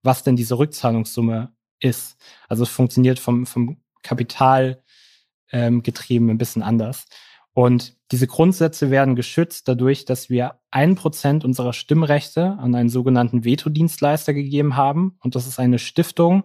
[0.03, 2.17] was denn diese Rückzahlungssumme ist.
[2.49, 4.83] Also es funktioniert vom, vom Kapital
[5.53, 7.07] ähm, getrieben ein bisschen anders.
[7.55, 13.45] Und diese Grundsätze werden geschützt dadurch, dass wir ein Prozent unserer Stimmrechte an einen sogenannten
[13.45, 15.17] Veto-Dienstleister gegeben haben.
[15.21, 16.45] Und das ist eine Stiftung,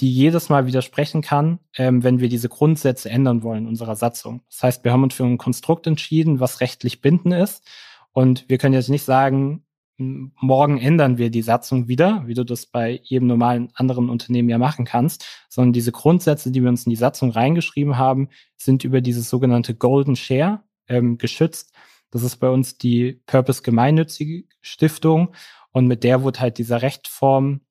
[0.00, 4.42] die jedes Mal widersprechen kann, ähm, wenn wir diese Grundsätze ändern wollen unserer Satzung.
[4.50, 7.64] Das heißt, wir haben uns für ein Konstrukt entschieden, was rechtlich bindend ist.
[8.12, 9.65] Und wir können jetzt nicht sagen,
[9.98, 14.58] morgen ändern wir die Satzung wieder, wie du das bei jedem normalen anderen Unternehmen ja
[14.58, 19.00] machen kannst, sondern diese Grundsätze, die wir uns in die Satzung reingeschrieben haben, sind über
[19.00, 21.72] dieses sogenannte Golden Share ähm, geschützt.
[22.10, 25.34] Das ist bei uns die Purpose Gemeinnützige Stiftung
[25.72, 27.62] und mit der wurde halt dieser Rechtform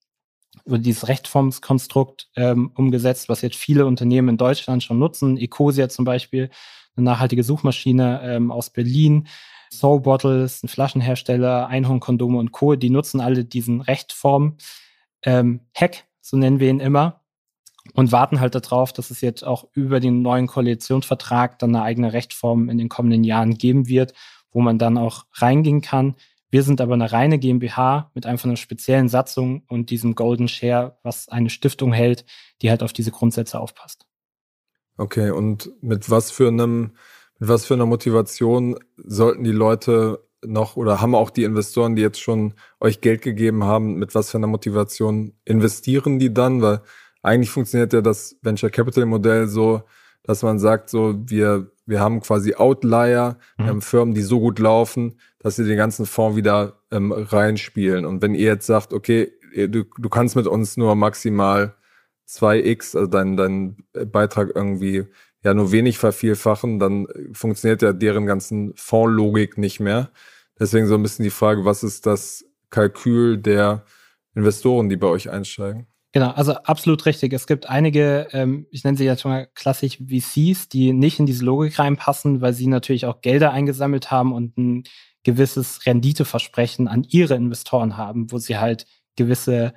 [0.64, 5.38] oder dieses Rechtformskonstrukt ähm, umgesetzt, was jetzt viele Unternehmen in Deutschland schon nutzen.
[5.38, 6.50] Ecosia zum Beispiel,
[6.96, 9.28] eine nachhaltige Suchmaschine ähm, aus Berlin,
[9.80, 14.58] Soul Bottles, ein Flaschenhersteller, Einhornkondome und Co., die nutzen alle diesen Rechtform
[15.24, 17.22] ähm, Hack, so nennen wir ihn immer,
[17.94, 22.14] und warten halt darauf, dass es jetzt auch über den neuen Koalitionsvertrag dann eine eigene
[22.14, 24.14] Rechtform in den kommenden Jahren geben wird,
[24.52, 26.16] wo man dann auch reingehen kann.
[26.50, 30.98] Wir sind aber eine reine GmbH mit einfach einer speziellen Satzung und diesem Golden Share,
[31.04, 32.26] was eine Stiftung hält,
[32.62, 34.06] die halt auf diese Grundsätze aufpasst.
[34.98, 36.96] Okay, und mit was für einem,
[37.40, 42.02] mit was für einer Motivation sollten die Leute noch oder haben auch die Investoren, die
[42.02, 46.62] jetzt schon euch Geld gegeben haben, mit was für einer Motivation investieren die dann?
[46.62, 46.82] Weil
[47.22, 49.84] eigentlich funktioniert ja das Venture Capital Modell so,
[50.24, 53.64] dass man sagt, so, wir, wir haben quasi Outlier, mhm.
[53.64, 58.06] wir haben Firmen, die so gut laufen, dass sie den ganzen Fonds wieder ähm, reinspielen.
[58.06, 61.76] Und wenn ihr jetzt sagt, okay, du, du kannst mit uns nur maximal
[62.28, 63.78] 2x, also dein, dein
[64.12, 65.06] Beitrag irgendwie
[65.46, 70.10] ja nur wenig vervielfachen, dann funktioniert ja deren ganzen Fondslogik nicht mehr.
[70.60, 73.86] Deswegen so ein bisschen die Frage, was ist das Kalkül der
[74.34, 75.86] Investoren, die bei euch einsteigen?
[76.14, 77.32] Genau, also absolut richtig.
[77.34, 81.26] Es gibt einige, ähm, ich nenne sie jetzt schon mal klassisch VCs, die nicht in
[81.26, 84.84] diese Logik reinpassen, weil sie natürlich auch Gelder eingesammelt haben und ein
[85.24, 89.74] gewisses Renditeversprechen an ihre Investoren haben, wo sie halt gewisse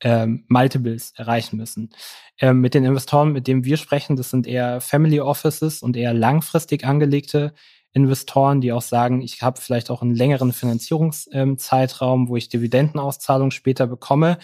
[0.00, 1.90] ähm, Multiples erreichen müssen.
[2.38, 6.12] Ähm, mit den Investoren, mit denen wir sprechen, das sind eher Family Offices und eher
[6.12, 7.54] langfristig angelegte
[7.92, 13.50] Investoren, die auch sagen, ich habe vielleicht auch einen längeren Finanzierungszeitraum, ähm, wo ich Dividendenauszahlungen
[13.50, 14.38] später bekomme,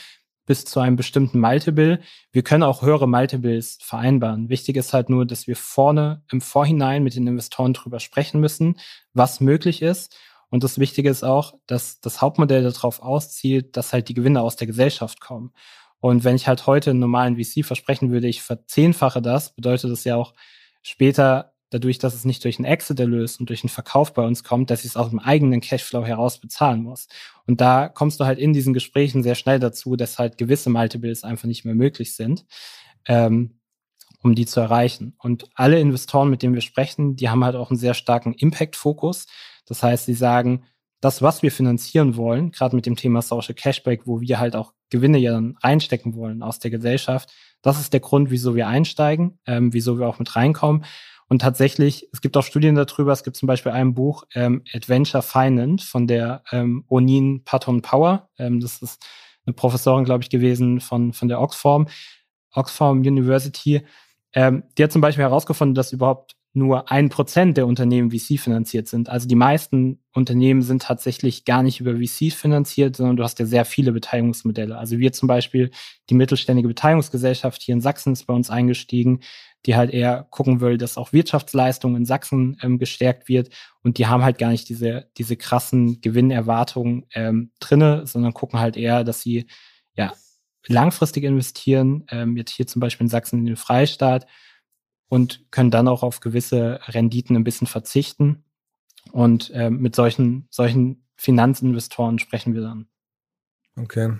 [0.47, 2.01] bis zu einem bestimmten Multiple.
[2.33, 4.49] Wir können auch höhere Multiples vereinbaren.
[4.49, 8.79] Wichtig ist halt nur, dass wir vorne im Vorhinein mit den Investoren drüber sprechen müssen,
[9.13, 10.17] was möglich ist.
[10.53, 14.57] Und das Wichtige ist auch, dass das Hauptmodell darauf auszielt, dass halt die Gewinne aus
[14.57, 15.53] der Gesellschaft kommen.
[15.99, 20.05] Und wenn ich halt heute einen normalen VC versprechen würde, ich verzehnfache das, bedeutet das
[20.05, 20.35] ja auch
[20.83, 24.45] später dadurch, dass es nicht durch einen Exit erlöst und durch einen Verkauf bei uns
[24.45, 27.09] kommt, dass ich es aus dem eigenen Cashflow heraus bezahlen muss.
[27.47, 31.25] Und da kommst du halt in diesen Gesprächen sehr schnell dazu, dass halt gewisse Multiples
[31.25, 32.45] einfach nicht mehr möglich sind,
[33.07, 33.59] ähm,
[34.23, 35.15] um die zu erreichen.
[35.19, 39.27] Und alle Investoren, mit denen wir sprechen, die haben halt auch einen sehr starken Impact-Fokus.
[39.67, 40.65] Das heißt, sie sagen,
[41.01, 44.73] das, was wir finanzieren wollen, gerade mit dem Thema Social Cashback, wo wir halt auch
[44.89, 49.39] Gewinne ja dann reinstecken wollen aus der Gesellschaft, das ist der Grund, wieso wir einsteigen,
[49.47, 50.85] ähm, wieso wir auch mit reinkommen.
[51.29, 55.23] Und tatsächlich, es gibt auch Studien darüber, es gibt zum Beispiel ein Buch, ähm, Adventure
[55.23, 58.29] Finance von der ähm, Onin Patton Power.
[58.39, 59.03] Ähm, das ist
[59.47, 61.89] eine Professorin, glaube ich, gewesen von, von der Oxfam,
[62.53, 63.83] Oxfam University.
[64.35, 68.87] Ähm, die hat zum Beispiel herausgefunden, dass überhaupt nur ein Prozent der Unternehmen VC finanziert
[68.87, 69.09] sind.
[69.09, 73.47] Also die meisten Unternehmen sind tatsächlich gar nicht über VC finanziert, sondern du hast ja
[73.47, 74.77] sehr viele Beteiligungsmodelle.
[74.77, 75.71] Also wir zum Beispiel,
[76.11, 79.21] die mittelständige Beteiligungsgesellschaft hier in Sachsen ist bei uns eingestiegen,
[79.65, 83.49] die halt eher gucken will, dass auch Wirtschaftsleistung in Sachsen ähm, gestärkt wird.
[83.83, 88.77] Und die haben halt gar nicht diese, diese krassen Gewinnerwartungen ähm, drinne, sondern gucken halt
[88.77, 89.47] eher, dass sie
[89.95, 90.13] ja
[90.67, 94.27] langfristig investieren, ähm, jetzt hier zum Beispiel in Sachsen in den Freistaat
[95.13, 98.45] und können dann auch auf gewisse Renditen ein bisschen verzichten.
[99.11, 102.87] Und äh, mit solchen, solchen Finanzinvestoren sprechen wir dann.
[103.79, 104.15] Okay.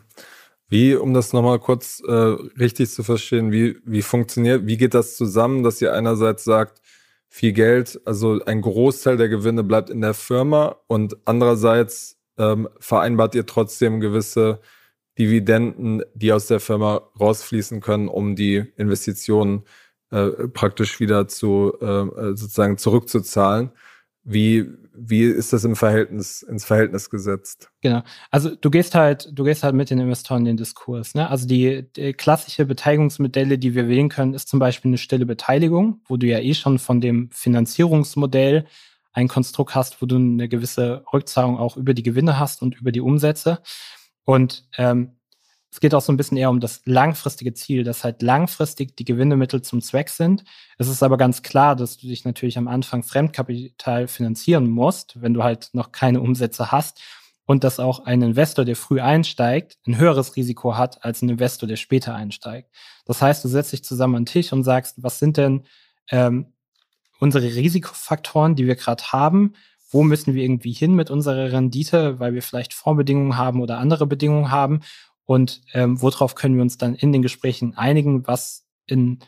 [0.69, 5.17] Wie, um das nochmal kurz äh, richtig zu verstehen, wie, wie funktioniert, wie geht das
[5.17, 6.83] zusammen, dass ihr einerseits sagt,
[7.27, 13.35] viel Geld, also ein Großteil der Gewinne bleibt in der Firma und andererseits ähm, vereinbart
[13.35, 14.61] ihr trotzdem gewisse
[15.19, 19.65] Dividenden, die aus der Firma rausfließen können, um die Investitionen
[20.13, 23.71] äh, praktisch wieder zu äh, äh, sozusagen zurückzuzahlen.
[24.25, 27.71] Wie, wie ist das im Verhältnis, ins Verhältnis gesetzt?
[27.81, 28.03] Genau.
[28.31, 31.15] Also du gehst halt, du gehst halt mit den Investoren in den Diskurs.
[31.15, 31.29] Ne?
[31.29, 36.03] Also die, die klassische Beteiligungsmodelle, die wir wählen können, ist zum Beispiel eine stille Beteiligung,
[36.07, 38.67] wo du ja eh schon von dem Finanzierungsmodell
[39.13, 42.93] ein Konstrukt hast, wo du eine gewisse Rückzahlung auch über die Gewinne hast und über
[42.93, 43.61] die Umsätze.
[44.25, 45.17] Und ähm,
[45.73, 49.07] es geht auch so ein bisschen eher um das langfristige Ziel, dass halt langfristig die
[49.07, 50.45] Gewinnemittel zum Zweck sind.
[50.77, 55.33] Es ist aber ganz klar, dass du dich natürlich am Anfang Fremdkapital finanzieren musst, wenn
[55.33, 57.01] du halt noch keine Umsätze hast
[57.47, 61.67] und dass auch ein Investor, der früh einsteigt, ein höheres Risiko hat als ein Investor,
[61.67, 62.71] der später einsteigt.
[63.07, 65.65] Das heißt, du setzt dich zusammen an den Tisch und sagst, was sind denn
[66.11, 66.53] ähm,
[67.19, 69.55] unsere Risikofaktoren, die wir gerade haben?
[69.91, 74.07] Wo müssen wir irgendwie hin mit unserer Rendite, weil wir vielleicht Vorbedingungen haben oder andere
[74.07, 74.81] Bedingungen haben?
[75.25, 79.21] Und ähm, worauf können wir uns dann in den Gesprächen einigen, was in,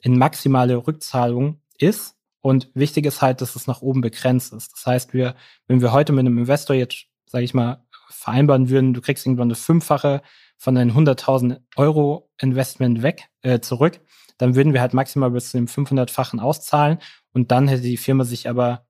[0.00, 2.16] in maximale Rückzahlung ist.
[2.40, 4.72] Und wichtig ist halt, dass es nach oben begrenzt ist.
[4.72, 5.34] Das heißt, wir,
[5.66, 9.48] wenn wir heute mit einem Investor jetzt, sage ich mal, vereinbaren würden, du kriegst irgendwann
[9.48, 10.22] eine Fünffache
[10.56, 14.00] von einem 100.000 Euro Investment weg, äh, zurück,
[14.38, 16.98] dann würden wir halt maximal bis zu dem 500-fachen auszahlen
[17.32, 18.86] und dann hätte die Firma sich aber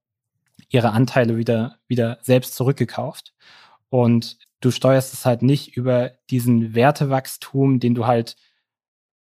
[0.69, 3.35] ihre Anteile wieder, wieder selbst zurückgekauft.
[3.89, 8.37] Und du steuerst es halt nicht über diesen Wertewachstum, den du halt,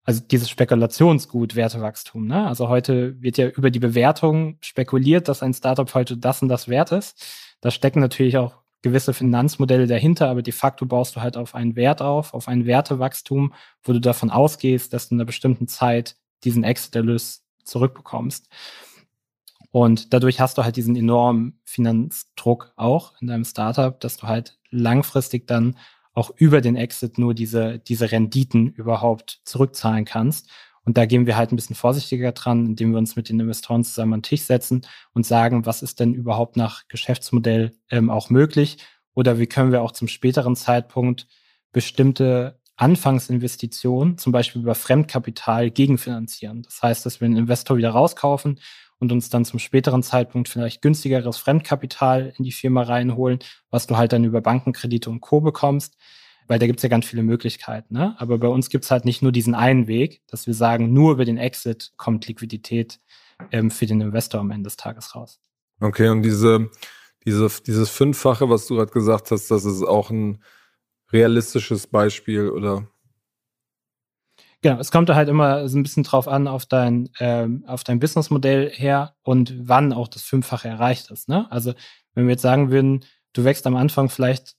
[0.04, 2.48] also dieses Spekulationsgut Wertewachstum, ne?
[2.48, 6.68] Also heute wird ja über die Bewertung spekuliert, dass ein Startup heute das und das
[6.68, 7.26] wert ist.
[7.62, 11.76] Da stecken natürlich auch gewisse Finanzmodelle dahinter, aber de facto baust du halt auf einen
[11.76, 16.16] Wert auf, auf ein Wertewachstum, wo du davon ausgehst, dass du in einer bestimmten Zeit
[16.44, 18.48] diesen Exit-Erlös zurückbekommst.
[19.78, 24.58] Und dadurch hast du halt diesen enormen Finanzdruck auch in deinem Startup, dass du halt
[24.72, 25.78] langfristig dann
[26.16, 30.50] auch über den Exit nur diese, diese Renditen überhaupt zurückzahlen kannst.
[30.84, 33.84] Und da gehen wir halt ein bisschen vorsichtiger dran, indem wir uns mit den Investoren
[33.84, 34.82] zusammen an den Tisch setzen
[35.14, 38.80] und sagen, was ist denn überhaupt nach Geschäftsmodell ähm, auch möglich?
[39.14, 41.28] Oder wie können wir auch zum späteren Zeitpunkt
[41.72, 46.64] bestimmte Anfangsinvestitionen, zum Beispiel über Fremdkapital, gegenfinanzieren.
[46.64, 48.60] Das heißt, dass wir einen Investor wieder rauskaufen
[49.00, 53.98] und uns dann zum späteren Zeitpunkt vielleicht günstigeres Fremdkapital in die Firma reinholen, was du
[53.98, 55.42] halt dann über Bankenkredite und Co.
[55.42, 55.98] bekommst.
[56.50, 57.94] Weil da gibt's ja ganz viele Möglichkeiten.
[57.94, 58.16] Ne?
[58.20, 61.26] Aber bei uns gibt's halt nicht nur diesen einen Weg, dass wir sagen, nur über
[61.26, 63.02] den Exit kommt Liquidität
[63.52, 65.42] ähm, für den Investor am Ende des Tages raus.
[65.82, 66.70] Okay, und diese,
[67.26, 70.42] diese, dieses Fünffache, was du gerade gesagt hast, das ist auch ein
[71.12, 72.88] realistisches Beispiel oder
[74.62, 78.00] Genau, es kommt halt immer so ein bisschen drauf an, auf dein, ähm, auf dein
[78.00, 81.30] Businessmodell her und wann auch das Fünffache erreicht ist.
[81.30, 81.46] Ne?
[81.52, 81.74] Also
[82.16, 84.56] wenn wir jetzt sagen würden, du wächst am Anfang vielleicht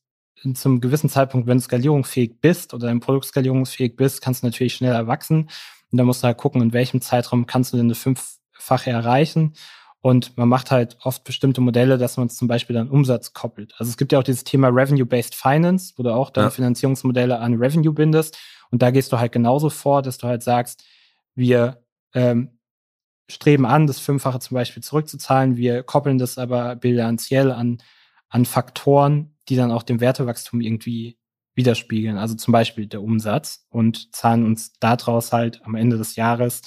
[0.55, 4.75] zum gewissen Zeitpunkt, wenn du skalierungsfähig bist oder dein Produkt skalierungsfähig bist, kannst du natürlich
[4.75, 5.51] schnell erwachsen.
[5.91, 9.55] Und da musst du halt gucken, in welchem Zeitraum kannst du denn eine Fünffache erreichen.
[10.01, 13.75] Und man macht halt oft bestimmte Modelle, dass man es zum Beispiel dann Umsatz koppelt.
[13.79, 16.51] Also es gibt ja auch dieses Thema Revenue-Based Finance, wo du auch deine ja.
[16.51, 18.39] Finanzierungsmodelle an Revenue bindest.
[18.71, 20.85] Und da gehst du halt genauso vor, dass du halt sagst,
[21.35, 21.83] wir
[22.15, 22.59] ähm,
[23.29, 25.57] streben an, das Fünffache zum Beispiel zurückzuzahlen.
[25.57, 27.79] Wir koppeln das aber bilanziell an,
[28.29, 31.19] an Faktoren, die dann auch dem Wertewachstum irgendwie
[31.55, 32.19] widerspiegeln.
[32.19, 36.63] Also zum Beispiel der Umsatz und zahlen uns daraus halt am Ende des Jahres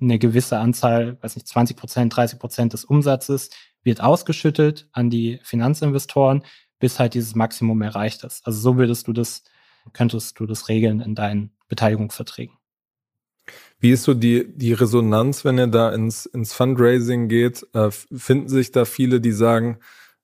[0.00, 3.50] eine gewisse Anzahl, weiß nicht, 20 Prozent, 30 Prozent des Umsatzes
[3.82, 6.44] wird ausgeschüttet an die Finanzinvestoren,
[6.78, 8.46] bis halt dieses Maximum erreicht ist.
[8.46, 9.44] Also so würdest du das
[9.92, 12.56] könntest du das regeln in deinen Beteiligungsverträgen.
[13.78, 17.66] Wie ist so die, die Resonanz, wenn ihr da ins, ins Fundraising geht?
[17.74, 19.78] Äh, finden sich da viele, die sagen,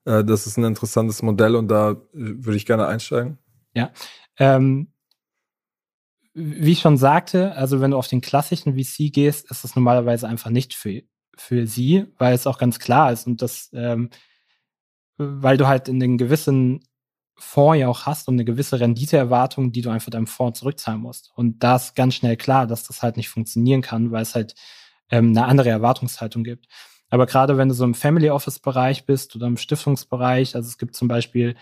[0.05, 3.38] äh, das ist ein interessantes Modell und da äh, würde ich gerne einsteigen?
[3.74, 3.92] Ja.
[4.38, 4.88] Ähm,
[6.35, 10.29] wie ich schon sagte, also wenn du auf den klassischen VC gehst, ist das normalerweise
[10.29, 11.02] einfach nicht für,
[11.35, 14.11] für sie, weil es auch ganz klar ist und das, ähm,
[15.16, 16.85] weil du halt in den gewissen
[17.38, 21.33] Fonds ja auch hast und eine gewisse Renditeerwartung, die du einfach deinem Fonds zurückzahlen musst.
[21.35, 24.55] Und da ist ganz schnell klar, dass das halt nicht funktionieren kann, weil es halt
[25.11, 26.66] ähm, eine andere Erwartungshaltung gibt.
[27.11, 30.79] Aber gerade wenn du so im Family Office Bereich bist oder im Stiftungsbereich, also es
[30.79, 31.57] gibt zum Beispiel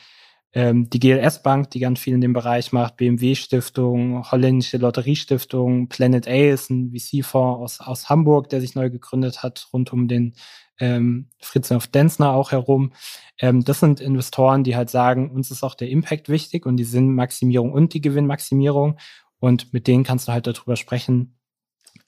[0.55, 5.89] ähm, die GLS Bank, die ganz viel in dem Bereich macht, BMW Stiftung, Holländische Lotteriestiftung,
[5.89, 10.07] Planet A ist ein VC-Fonds aus, aus Hamburg, der sich neu gegründet hat, rund um
[10.07, 10.35] den
[10.79, 12.93] ähm, Fritz Denzner auch herum.
[13.39, 16.85] Ähm, das sind Investoren, die halt sagen, uns ist auch der Impact wichtig und die
[16.85, 18.99] Sinnmaximierung und die Gewinnmaximierung.
[19.39, 21.39] Und mit denen kannst du halt darüber sprechen,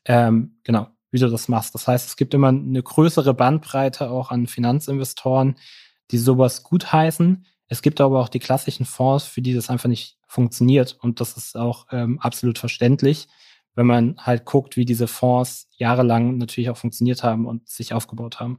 [0.05, 1.75] ähm, genau, wie du das machst.
[1.75, 5.57] Das heißt, es gibt immer eine größere Bandbreite auch an Finanzinvestoren,
[6.11, 7.47] die sowas gutheißen.
[7.69, 10.97] Es gibt aber auch die klassischen Fonds, für die das einfach nicht funktioniert.
[11.01, 13.29] Und das ist auch ähm, absolut verständlich
[13.77, 18.41] wenn man halt guckt, wie diese Fonds jahrelang natürlich auch funktioniert haben und sich aufgebaut
[18.41, 18.59] haben.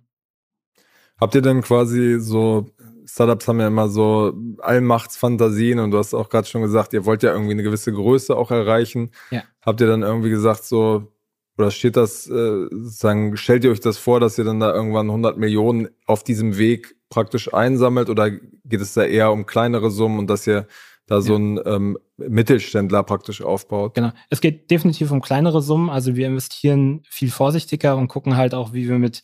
[1.20, 2.68] Habt ihr denn quasi so,
[3.06, 7.24] Startups haben ja immer so Allmachtsfantasien und du hast auch gerade schon gesagt, ihr wollt
[7.24, 9.12] ja irgendwie eine gewisse Größe auch erreichen.
[9.32, 9.44] Ja.
[9.62, 11.12] Habt ihr dann irgendwie gesagt, so,
[11.58, 15.08] oder steht das, äh, sozusagen, stellt ihr euch das vor, dass ihr dann da irgendwann
[15.08, 20.20] 100 Millionen auf diesem Weg praktisch einsammelt oder geht es da eher um kleinere Summen
[20.20, 20.68] und dass ihr
[21.08, 23.96] da so ein ähm, Mittelständler praktisch aufbaut.
[23.96, 24.12] Genau.
[24.30, 25.90] Es geht definitiv um kleinere Summen.
[25.90, 29.24] Also wir investieren viel vorsichtiger und gucken halt auch, wie wir mit,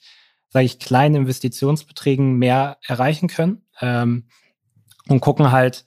[0.49, 3.65] sage ich, kleinen Investitionsbeträgen mehr erreichen können.
[3.81, 4.25] Ähm,
[5.09, 5.85] und gucken halt,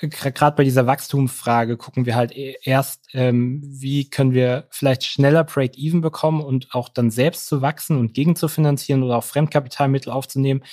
[0.00, 5.44] gerade bei dieser Wachstumsfrage gucken wir halt e-, erst, ähm, wie können wir vielleicht schneller
[5.44, 10.10] Break-Even bekommen und auch dann selbst zu wachsen und gegen zu finanzieren oder auch Fremdkapitalmittel
[10.10, 10.64] aufzunehmen.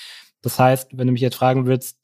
[0.42, 1.98] Das heißt, wenn du mich jetzt fragen würdest,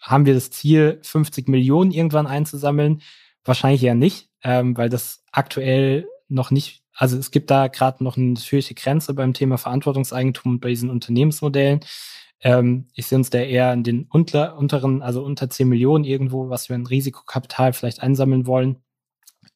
[0.00, 3.02] haben wir das Ziel, 50 Millionen irgendwann einzusammeln?
[3.44, 8.16] Wahrscheinlich eher nicht, ähm, weil das aktuell noch nicht, also es gibt da gerade noch
[8.16, 11.80] eine natürliche Grenze beim Thema Verantwortungseigentum und bei diesen Unternehmensmodellen.
[12.42, 16.48] Ähm, ich sehe uns da eher in den unter, unteren, also unter 10 Millionen irgendwo,
[16.48, 18.76] was wir in Risikokapital vielleicht einsammeln wollen.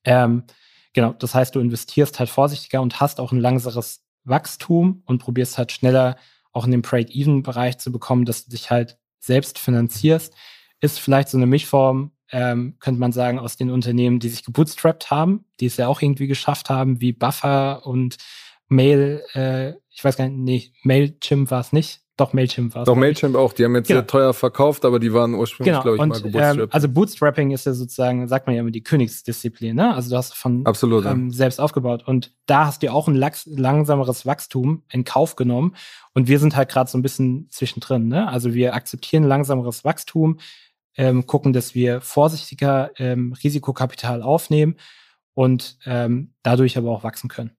[0.05, 0.45] Ähm,
[0.93, 5.59] genau, das heißt, du investierst halt vorsichtiger und hast auch ein langsames Wachstum und probierst
[5.59, 6.17] halt schneller
[6.53, 10.35] auch in den Break-Even-Bereich zu bekommen, dass du dich halt selbst finanzierst,
[10.81, 15.11] ist vielleicht so eine Mischform, ähm, könnte man sagen, aus den Unternehmen, die sich gebootstrapped
[15.11, 18.17] haben, die es ja auch irgendwie geschafft haben, wie Buffer und
[18.75, 22.01] Mail, äh, ich weiß gar nicht, nee, Mailchimp war es nicht.
[22.17, 22.87] Doch, Mailchimp war es.
[22.87, 23.53] Doch, Mailchimp auch.
[23.53, 24.01] Die haben jetzt genau.
[24.01, 25.83] sehr teuer verkauft, aber die waren ursprünglich, genau.
[25.83, 26.61] glaube ich, und, mal gebootstrapped.
[26.61, 29.75] Ähm, also Bootstrapping ist ja sozusagen, sagt man ja immer, die Königsdisziplin.
[29.75, 29.93] Ne?
[29.93, 32.05] Also du hast von Absolut, ähm, selbst aufgebaut.
[32.07, 35.75] Und da hast du auch ein langsameres Wachstum in Kauf genommen.
[36.13, 38.07] Und wir sind halt gerade so ein bisschen zwischendrin.
[38.07, 38.29] Ne?
[38.29, 40.39] Also wir akzeptieren langsameres Wachstum,
[40.97, 44.77] ähm, gucken, dass wir vorsichtiger ähm, Risikokapital aufnehmen
[45.35, 47.51] und ähm, dadurch aber auch wachsen können.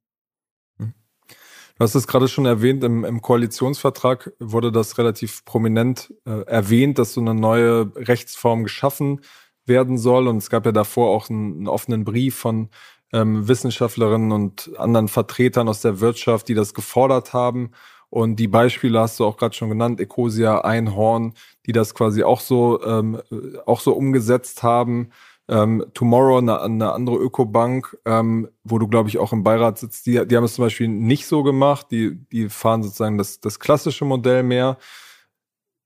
[1.77, 6.97] Du hast es gerade schon erwähnt, im, im, Koalitionsvertrag wurde das relativ prominent äh, erwähnt,
[6.97, 9.19] dass so eine neue Rechtsform geschaffen
[9.65, 10.29] werden soll.
[10.29, 12.69] Und es gab ja davor auch einen, einen offenen Brief von
[13.11, 17.71] ähm, Wissenschaftlerinnen und anderen Vertretern aus der Wirtschaft, die das gefordert haben.
[18.09, 21.33] Und die Beispiele hast du auch gerade schon genannt, Ecosia, Einhorn,
[21.65, 23.21] die das quasi auch so, ähm,
[23.65, 25.09] auch so umgesetzt haben.
[25.47, 30.05] Ähm, Tomorrow, eine, eine andere Ökobank, ähm, wo du, glaube ich, auch im Beirat sitzt,
[30.07, 31.87] die, die haben es zum Beispiel nicht so gemacht.
[31.91, 34.77] Die, die fahren sozusagen das, das klassische Modell mehr.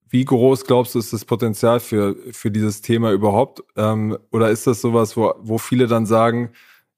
[0.08, 3.64] Wie groß glaubst du, ist das Potenzial für, für dieses Thema überhaupt?
[3.76, 6.52] Ähm, oder ist das sowas, wo, wo viele dann sagen,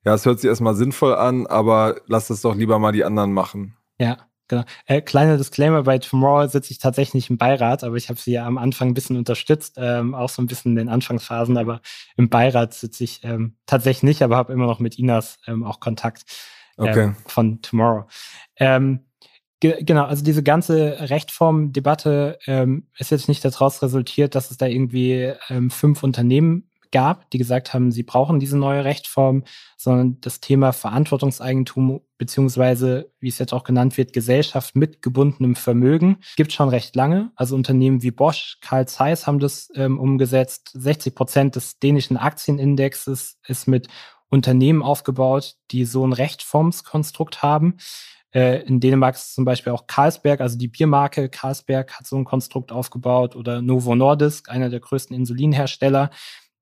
[0.05, 3.33] ja, es hört sich erstmal sinnvoll an, aber lass das doch lieber mal die anderen
[3.33, 3.75] machen?
[3.99, 4.17] Ja.
[4.51, 4.65] Genau.
[4.85, 8.45] Äh, kleiner Disclaimer, bei Tomorrow sitze ich tatsächlich im Beirat, aber ich habe sie ja
[8.45, 11.79] am Anfang ein bisschen unterstützt, ähm, auch so ein bisschen in den Anfangsphasen, aber
[12.17, 15.79] im Beirat sitze ich ähm, tatsächlich nicht, aber habe immer noch mit Inas ähm, auch
[15.79, 16.23] Kontakt
[16.77, 17.15] ähm, okay.
[17.27, 18.07] von Tomorrow.
[18.57, 19.05] Ähm,
[19.61, 24.65] ge genau, also diese ganze Rechtform-Debatte ähm, ist jetzt nicht daraus resultiert, dass es da
[24.65, 25.31] irgendwie
[25.69, 29.43] fünf Unternehmen gab, die gesagt haben, sie brauchen diese neue Rechtform,
[29.77, 36.17] sondern das Thema Verantwortungseigentum beziehungsweise, wie es jetzt auch genannt wird, Gesellschaft mit gebundenem Vermögen
[36.35, 37.31] gibt schon recht lange.
[37.35, 40.71] Also Unternehmen wie Bosch, Carl Zeiss haben das ähm, umgesetzt.
[40.73, 43.87] 60 Prozent des dänischen Aktienindexes ist mit
[44.29, 47.77] Unternehmen aufgebaut, die so ein Rechtformskonstrukt haben.
[48.33, 52.23] Äh, in Dänemark ist zum Beispiel auch Carlsberg, also die Biermarke Carlsberg hat so ein
[52.23, 56.11] Konstrukt aufgebaut oder Novo Nordisk, einer der größten Insulinhersteller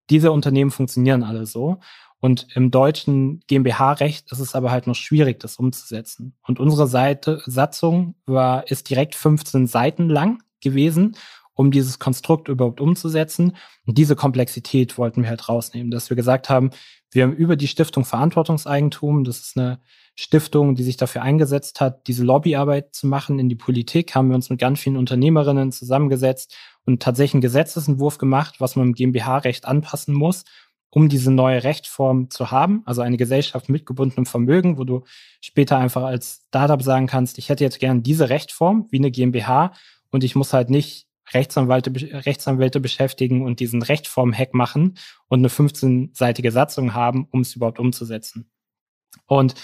[0.09, 1.79] diese Unternehmen funktionieren alle so.
[2.21, 6.35] Und im deutschen GmbH-Recht ist es aber halt noch schwierig, das umzusetzen.
[6.45, 11.15] Und unsere Seite, Satzung war, ist direkt 15 Seiten lang gewesen,
[11.53, 13.55] um dieses Konstrukt überhaupt umzusetzen.
[13.85, 16.71] Und diese Komplexität wollten wir halt rausnehmen, dass wir gesagt haben,
[17.11, 19.79] wir haben über die Stiftung Verantwortungseigentum, das ist eine
[20.21, 24.35] Stiftung, die sich dafür eingesetzt hat, diese Lobbyarbeit zu machen in die Politik, haben wir
[24.35, 29.63] uns mit ganz vielen Unternehmerinnen zusammengesetzt und tatsächlich einen Gesetzesentwurf gemacht, was man im GmbH-Recht
[29.63, 30.43] anpassen muss,
[30.89, 32.83] um diese neue Rechtsform zu haben.
[32.85, 35.05] Also eine Gesellschaft mit gebundenem Vermögen, wo du
[35.39, 39.71] später einfach als Startup sagen kannst, ich hätte jetzt gern diese Rechtsform wie eine GmbH
[40.11, 41.93] und ich muss halt nicht Rechtsanwälte,
[42.25, 44.97] Rechtsanwälte beschäftigen und diesen Rechtform-Hack machen
[45.29, 48.51] und eine 15-seitige Satzung haben, um es überhaupt umzusetzen.
[49.27, 49.55] Und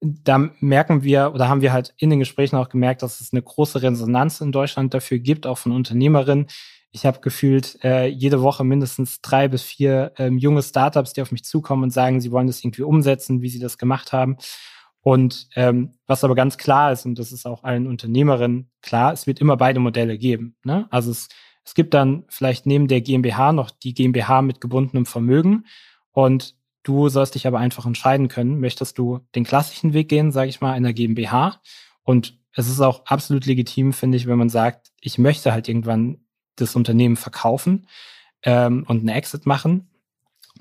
[0.00, 3.42] da merken wir oder haben wir halt in den Gesprächen auch gemerkt, dass es eine
[3.42, 6.46] große Resonanz in Deutschland dafür gibt, auch von Unternehmerinnen.
[6.90, 11.32] Ich habe gefühlt äh, jede Woche mindestens drei bis vier ähm, junge Startups, die auf
[11.32, 14.36] mich zukommen und sagen, sie wollen das irgendwie umsetzen, wie sie das gemacht haben.
[15.00, 19.26] Und ähm, was aber ganz klar ist, und das ist auch allen Unternehmerinnen klar, es
[19.26, 20.56] wird immer beide Modelle geben.
[20.64, 20.86] Ne?
[20.90, 21.28] Also es,
[21.64, 25.66] es gibt dann vielleicht neben der GmbH noch die GmbH mit gebundenem Vermögen.
[26.12, 26.57] Und
[26.88, 30.62] Du sollst dich aber einfach entscheiden können, möchtest du den klassischen Weg gehen, sage ich
[30.62, 31.60] mal, einer GmbH.
[32.02, 36.24] Und es ist auch absolut legitim, finde ich, wenn man sagt, ich möchte halt irgendwann
[36.56, 37.86] das Unternehmen verkaufen
[38.42, 39.90] ähm, und einen Exit machen.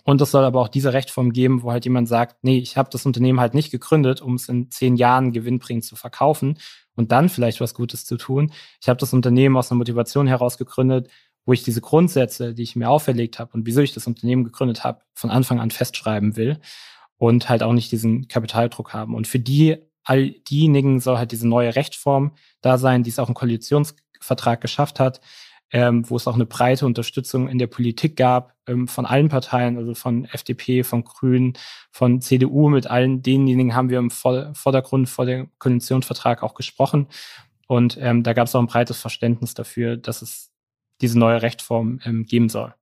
[0.04, 2.90] Und es soll aber auch diese Rechtsform geben, wo halt jemand sagt, nee, ich habe
[2.92, 6.58] das Unternehmen halt nicht gegründet, um es in zehn Jahren gewinnbringend zu verkaufen
[6.98, 8.52] und dann vielleicht was Gutes zu tun.
[8.82, 11.10] Ich habe das Unternehmen aus einer Motivation heraus gegründet,
[11.48, 14.84] wo ich diese Grundsätze, die ich mir auferlegt habe und wieso ich das Unternehmen gegründet
[14.84, 16.60] habe, von Anfang an festschreiben will
[17.18, 19.16] und halt auch nicht diesen Kapitaldruck haben.
[19.16, 23.30] Und für die, all diejenigen soll halt diese neue Rechtsform da sein, die es auch
[23.30, 25.22] im Koalitionsvertrag geschafft hat,
[25.72, 29.78] ähm, wo es auch eine breite Unterstützung in der Politik gab, ähm, von allen Parteien,
[29.78, 31.54] also von FDP, von Grünen,
[31.92, 37.08] von CDU, mit allen denjenigen haben wir im Vordergrund vor dem Koalitionsvertrag auch gesprochen.
[37.68, 40.52] Und ähm, da gab es auch ein breites Verständnis dafür, dass es
[41.02, 42.74] diese neue Rechtsform ähm, geben soll.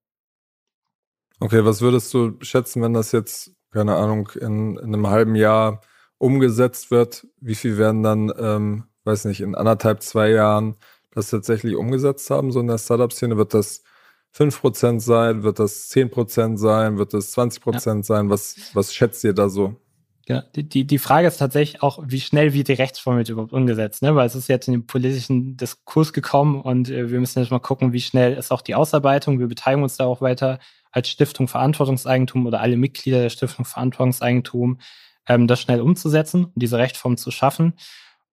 [1.39, 5.81] Okay, was würdest du schätzen, wenn das jetzt, keine Ahnung, in, in einem halben Jahr
[6.17, 7.27] umgesetzt wird?
[7.41, 10.75] Wie viel werden dann, ähm, weiß nicht, in anderthalb, zwei Jahren
[11.11, 13.37] das tatsächlich umgesetzt haben, so in der Startup-Szene?
[13.37, 13.83] Wird das
[14.33, 15.43] 5% sein?
[15.43, 16.97] Wird das 10% sein?
[16.97, 18.03] Wird das 20% ja.
[18.03, 18.29] sein?
[18.29, 19.75] Was, was schätzt ihr da so?
[20.27, 24.01] Ja, die, die Frage ist tatsächlich auch, wie schnell wird die Rechtsform jetzt überhaupt umgesetzt,
[24.01, 24.15] ne?
[24.15, 27.59] Weil es ist jetzt in den politischen Diskurs gekommen und äh, wir müssen jetzt mal
[27.59, 29.39] gucken, wie schnell ist auch die Ausarbeitung.
[29.39, 30.57] Wir beteiligen uns da auch weiter
[30.91, 34.79] als Stiftung Verantwortungseigentum oder alle Mitglieder der Stiftung Verantwortungseigentum,
[35.27, 37.73] ähm, das schnell umzusetzen und diese Rechtsform zu schaffen.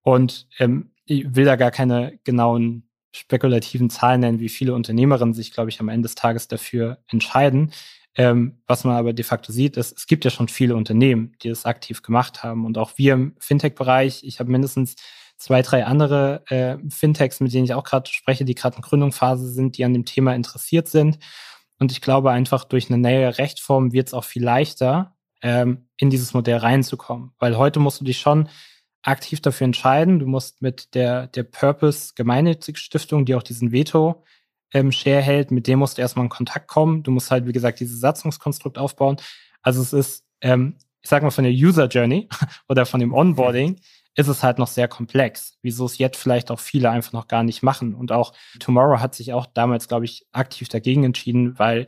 [0.00, 5.52] Und ähm, ich will da gar keine genauen spekulativen Zahlen nennen, wie viele Unternehmerinnen sich,
[5.52, 7.72] glaube ich, am Ende des Tages dafür entscheiden.
[8.14, 11.48] Ähm, was man aber de facto sieht, ist, es gibt ja schon viele Unternehmen, die
[11.48, 12.66] das aktiv gemacht haben.
[12.66, 14.96] Und auch wir im Fintech-Bereich, ich habe mindestens
[15.38, 19.50] zwei, drei andere äh, Fintechs, mit denen ich auch gerade spreche, die gerade in Gründungsphase
[19.50, 21.18] sind, die an dem Thema interessiert sind.
[21.78, 26.10] Und ich glaube einfach, durch eine neue Rechtsform wird es auch viel leichter, ähm, in
[26.10, 27.32] dieses Modell reinzukommen.
[27.38, 28.48] Weil heute musst du dich schon
[29.02, 30.18] aktiv dafür entscheiden.
[30.20, 34.22] Du musst mit der, der Purpose Gemeinnützige Stiftung, die auch diesen Veto
[34.72, 37.02] ähm, Share hält, mit dem musst du erstmal in Kontakt kommen.
[37.02, 39.16] Du musst halt, wie gesagt, dieses Satzungskonstrukt aufbauen.
[39.62, 42.28] Also es ist, ähm, ich sag mal, von der User Journey
[42.68, 43.80] oder von dem Onboarding
[44.14, 47.42] ist es halt noch sehr komplex, wieso es jetzt vielleicht auch viele einfach noch gar
[47.42, 47.94] nicht machen.
[47.94, 51.86] Und auch Tomorrow hat sich auch damals, glaube ich, aktiv dagegen entschieden, weil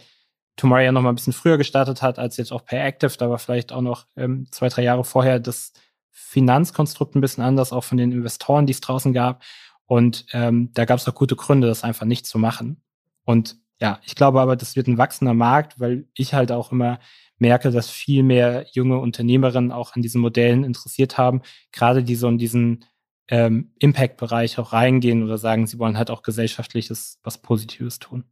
[0.56, 3.16] Tomorrow ja noch mal ein bisschen früher gestartet hat als jetzt auch Payactive.
[3.18, 5.72] Da war vielleicht auch noch ähm, zwei, drei Jahre vorher das
[6.10, 9.42] Finanzkonstrukt ein bisschen anders, auch von den Investoren, die es draußen gab.
[9.86, 12.82] Und ähm, da gab es auch gute Gründe, das einfach nicht zu machen.
[13.24, 16.98] Und ja, ich glaube aber, das wird ein wachsender Markt, weil ich halt auch immer
[17.38, 22.28] merke, dass viel mehr junge Unternehmerinnen auch an diesen Modellen interessiert haben, gerade die so
[22.28, 22.84] in diesen
[23.28, 28.24] ähm, Impact-Bereich auch reingehen oder sagen, sie wollen halt auch gesellschaftliches, was Positives tun.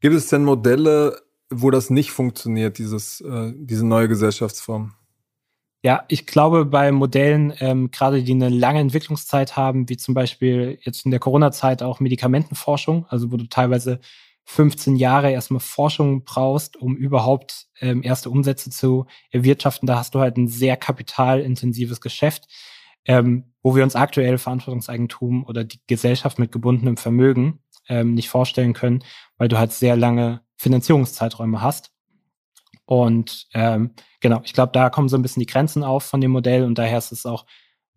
[0.00, 4.94] Gibt es denn Modelle, wo das nicht funktioniert, dieses, äh, diese neue Gesellschaftsform?
[5.82, 10.78] Ja, ich glaube, bei Modellen, ähm, gerade die eine lange Entwicklungszeit haben, wie zum Beispiel
[10.82, 14.00] jetzt in der Corona-Zeit auch Medikamentenforschung, also wo du teilweise
[14.44, 19.86] 15 Jahre erstmal Forschung brauchst, um überhaupt ähm, erste Umsätze zu erwirtschaften.
[19.86, 22.48] Da hast du halt ein sehr kapitalintensives Geschäft,
[23.04, 28.72] ähm, wo wir uns aktuell Verantwortungseigentum oder die Gesellschaft mit gebundenem Vermögen ähm, nicht vorstellen
[28.72, 29.04] können,
[29.36, 31.92] weil du halt sehr lange Finanzierungszeiträume hast.
[32.88, 36.30] Und ähm, genau, ich glaube, da kommen so ein bisschen die Grenzen auf von dem
[36.30, 37.44] Modell und daher ist es auch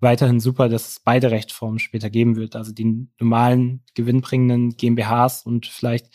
[0.02, 2.58] weiterhin super, dass es beide Rechtsformen später geben wird.
[2.58, 6.08] Also die normalen gewinnbringenden GmbHs und vielleicht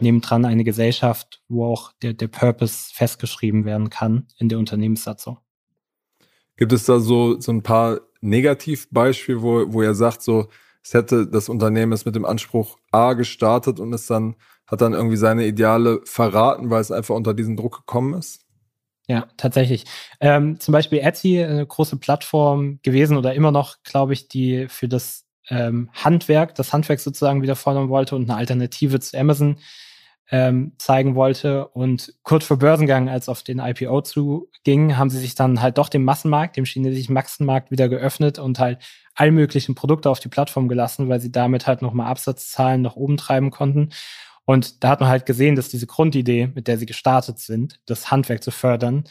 [0.00, 5.36] nebendran eine Gesellschaft, wo auch der, der Purpose festgeschrieben werden kann in der Unternehmenssatzung.
[6.56, 10.48] Gibt es da so, so ein paar Negativbeispiele, wo, wo er sagt, so,
[10.82, 14.36] es hätte das Unternehmen es mit dem Anspruch A gestartet und es dann
[14.72, 18.40] hat dann irgendwie seine Ideale verraten, weil es einfach unter diesen Druck gekommen ist?
[19.06, 19.84] Ja, tatsächlich.
[20.20, 24.88] Ähm, zum Beispiel Etsy, eine große Plattform gewesen oder immer noch, glaube ich, die für
[24.88, 29.58] das ähm, Handwerk, das Handwerk sozusagen wieder fordern wollte und eine Alternative zu Amazon
[30.30, 31.68] ähm, zeigen wollte.
[31.68, 35.90] Und kurz vor Börsengang, als auf den IPO zuging, haben sie sich dann halt doch
[35.90, 38.78] dem Massenmarkt, dem chinesischen Massenmarkt wieder geöffnet und halt
[39.14, 43.18] all möglichen Produkte auf die Plattform gelassen, weil sie damit halt nochmal Absatzzahlen nach oben
[43.18, 43.90] treiben konnten.
[44.52, 48.10] Und da hat man halt gesehen, dass diese Grundidee, mit der sie gestartet sind, das
[48.10, 49.04] Handwerk zu fördern,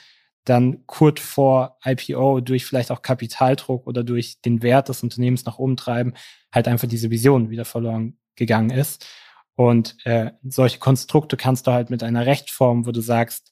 [0.46, 5.58] dann kurz vor IPO durch vielleicht auch Kapitaldruck oder durch den Wert des Unternehmens nach
[5.58, 6.14] oben treiben,
[6.52, 9.08] halt einfach diese Vision wieder verloren gegangen ist.
[9.56, 13.52] Und äh, solche Konstrukte kannst du halt mit einer Rechtform, wo du sagst,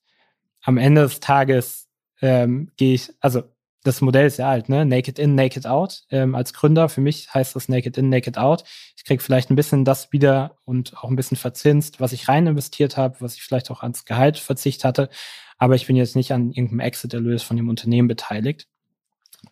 [0.62, 1.88] am Ende des Tages
[2.22, 3.46] ähm, gehe ich, also
[3.84, 4.86] das Modell ist ja alt, ne?
[4.86, 6.04] Naked in, naked out.
[6.12, 8.64] Ähm, als Gründer, für mich heißt das naked in, naked out.
[8.98, 12.48] Ich krieg vielleicht ein bisschen das wieder und auch ein bisschen verzinst, was ich rein
[12.48, 15.10] investiert habe, was ich vielleicht auch ans Gehalt verzicht hatte.
[15.58, 18.68] Aber ich bin jetzt nicht an irgendeinem Exit-Erlös von dem Unternehmen beteiligt.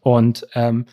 [0.02, 0.86] Und ähm,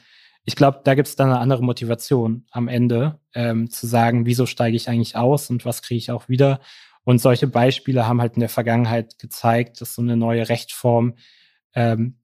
[0.45, 4.47] ich glaube, da gibt es dann eine andere Motivation am Ende, ähm, zu sagen, wieso
[4.47, 6.61] steige ich eigentlich aus und was kriege ich auch wieder.
[7.03, 11.15] Und solche Beispiele haben halt in der Vergangenheit gezeigt, dass so eine neue Rechtform
[11.75, 12.19] ähm,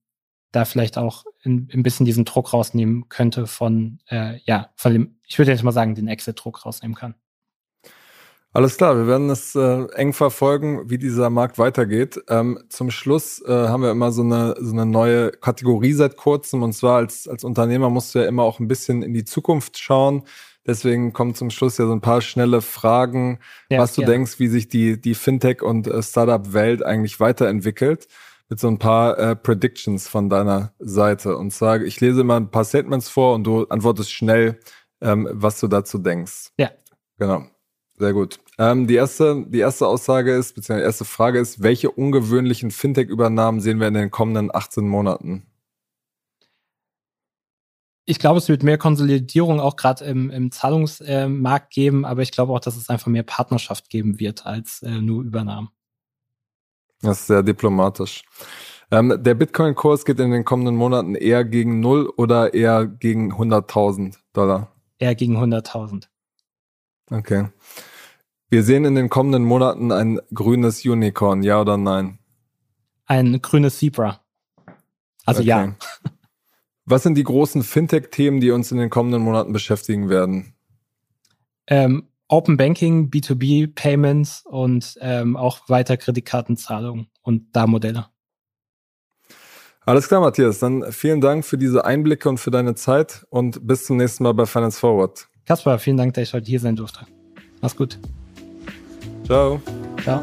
[0.53, 5.17] da vielleicht auch ein, ein bisschen diesen Druck rausnehmen könnte von, äh, ja, von dem,
[5.27, 7.15] ich würde jetzt mal sagen, den Exit-Druck rausnehmen kann.
[8.53, 12.21] Alles klar, wir werden es äh, eng verfolgen, wie dieser Markt weitergeht.
[12.29, 16.65] Ähm, zum Schluss äh, haben wir immer so eine, so eine neue Kategorie seit kurzem.
[16.65, 19.79] Und zwar als, als Unternehmer musst du ja immer auch ein bisschen in die Zukunft
[19.79, 20.25] schauen.
[20.67, 23.39] Deswegen kommen zum Schluss ja so ein paar schnelle Fragen,
[23.71, 24.09] ja, was du ja.
[24.09, 28.09] denkst, wie sich die, die Fintech- und äh, Startup-Welt eigentlich weiterentwickelt.
[28.51, 31.37] Mit so ein paar äh, Predictions von deiner Seite.
[31.37, 34.59] Und zwar, ich lese immer ein paar Statements vor und du antwortest schnell,
[35.01, 36.51] ähm, was du dazu denkst.
[36.59, 36.71] Ja.
[37.19, 37.45] Genau.
[37.97, 38.41] Sehr gut.
[38.59, 43.61] Ähm, die, erste, die erste Aussage ist, beziehungsweise die erste Frage ist, welche ungewöhnlichen Fintech-Übernahmen
[43.61, 45.47] sehen wir in den kommenden 18 Monaten?
[48.07, 52.33] Ich glaube, es wird mehr Konsolidierung auch gerade im, im Zahlungsmarkt äh, geben, aber ich
[52.33, 55.69] glaube auch, dass es einfach mehr Partnerschaft geben wird als äh, nur Übernahmen.
[57.03, 58.25] Das ist sehr diplomatisch.
[58.91, 64.17] Ähm, der Bitcoin-Kurs geht in den kommenden Monaten eher gegen null oder eher gegen 100.000
[64.33, 64.75] Dollar?
[64.99, 66.09] Eher gegen 100.000.
[67.11, 67.49] Okay.
[68.49, 72.19] Wir sehen in den kommenden Monaten ein grünes Unicorn, ja oder nein?
[73.07, 74.21] Ein grünes Zebra.
[75.25, 75.49] Also okay.
[75.49, 75.75] ja.
[76.85, 80.55] Was sind die großen Fintech-Themen, die uns in den kommenden Monaten beschäftigen werden?
[81.69, 88.07] Ähm, Open Banking, B2B Payments und ähm, auch weiter Kreditkartenzahlungen und da Modelle.
[89.85, 90.61] Alles klar, Matthias.
[90.61, 94.35] Dann vielen Dank für diese Einblicke und für deine Zeit und bis zum nächsten Mal
[94.35, 95.27] bei Finance Forward.
[95.45, 97.01] Kaspar, vielen Dank, dass ich heute hier sein durfte.
[97.61, 97.99] Mach's gut.
[99.25, 99.61] Ciao.
[100.03, 100.23] Ciao.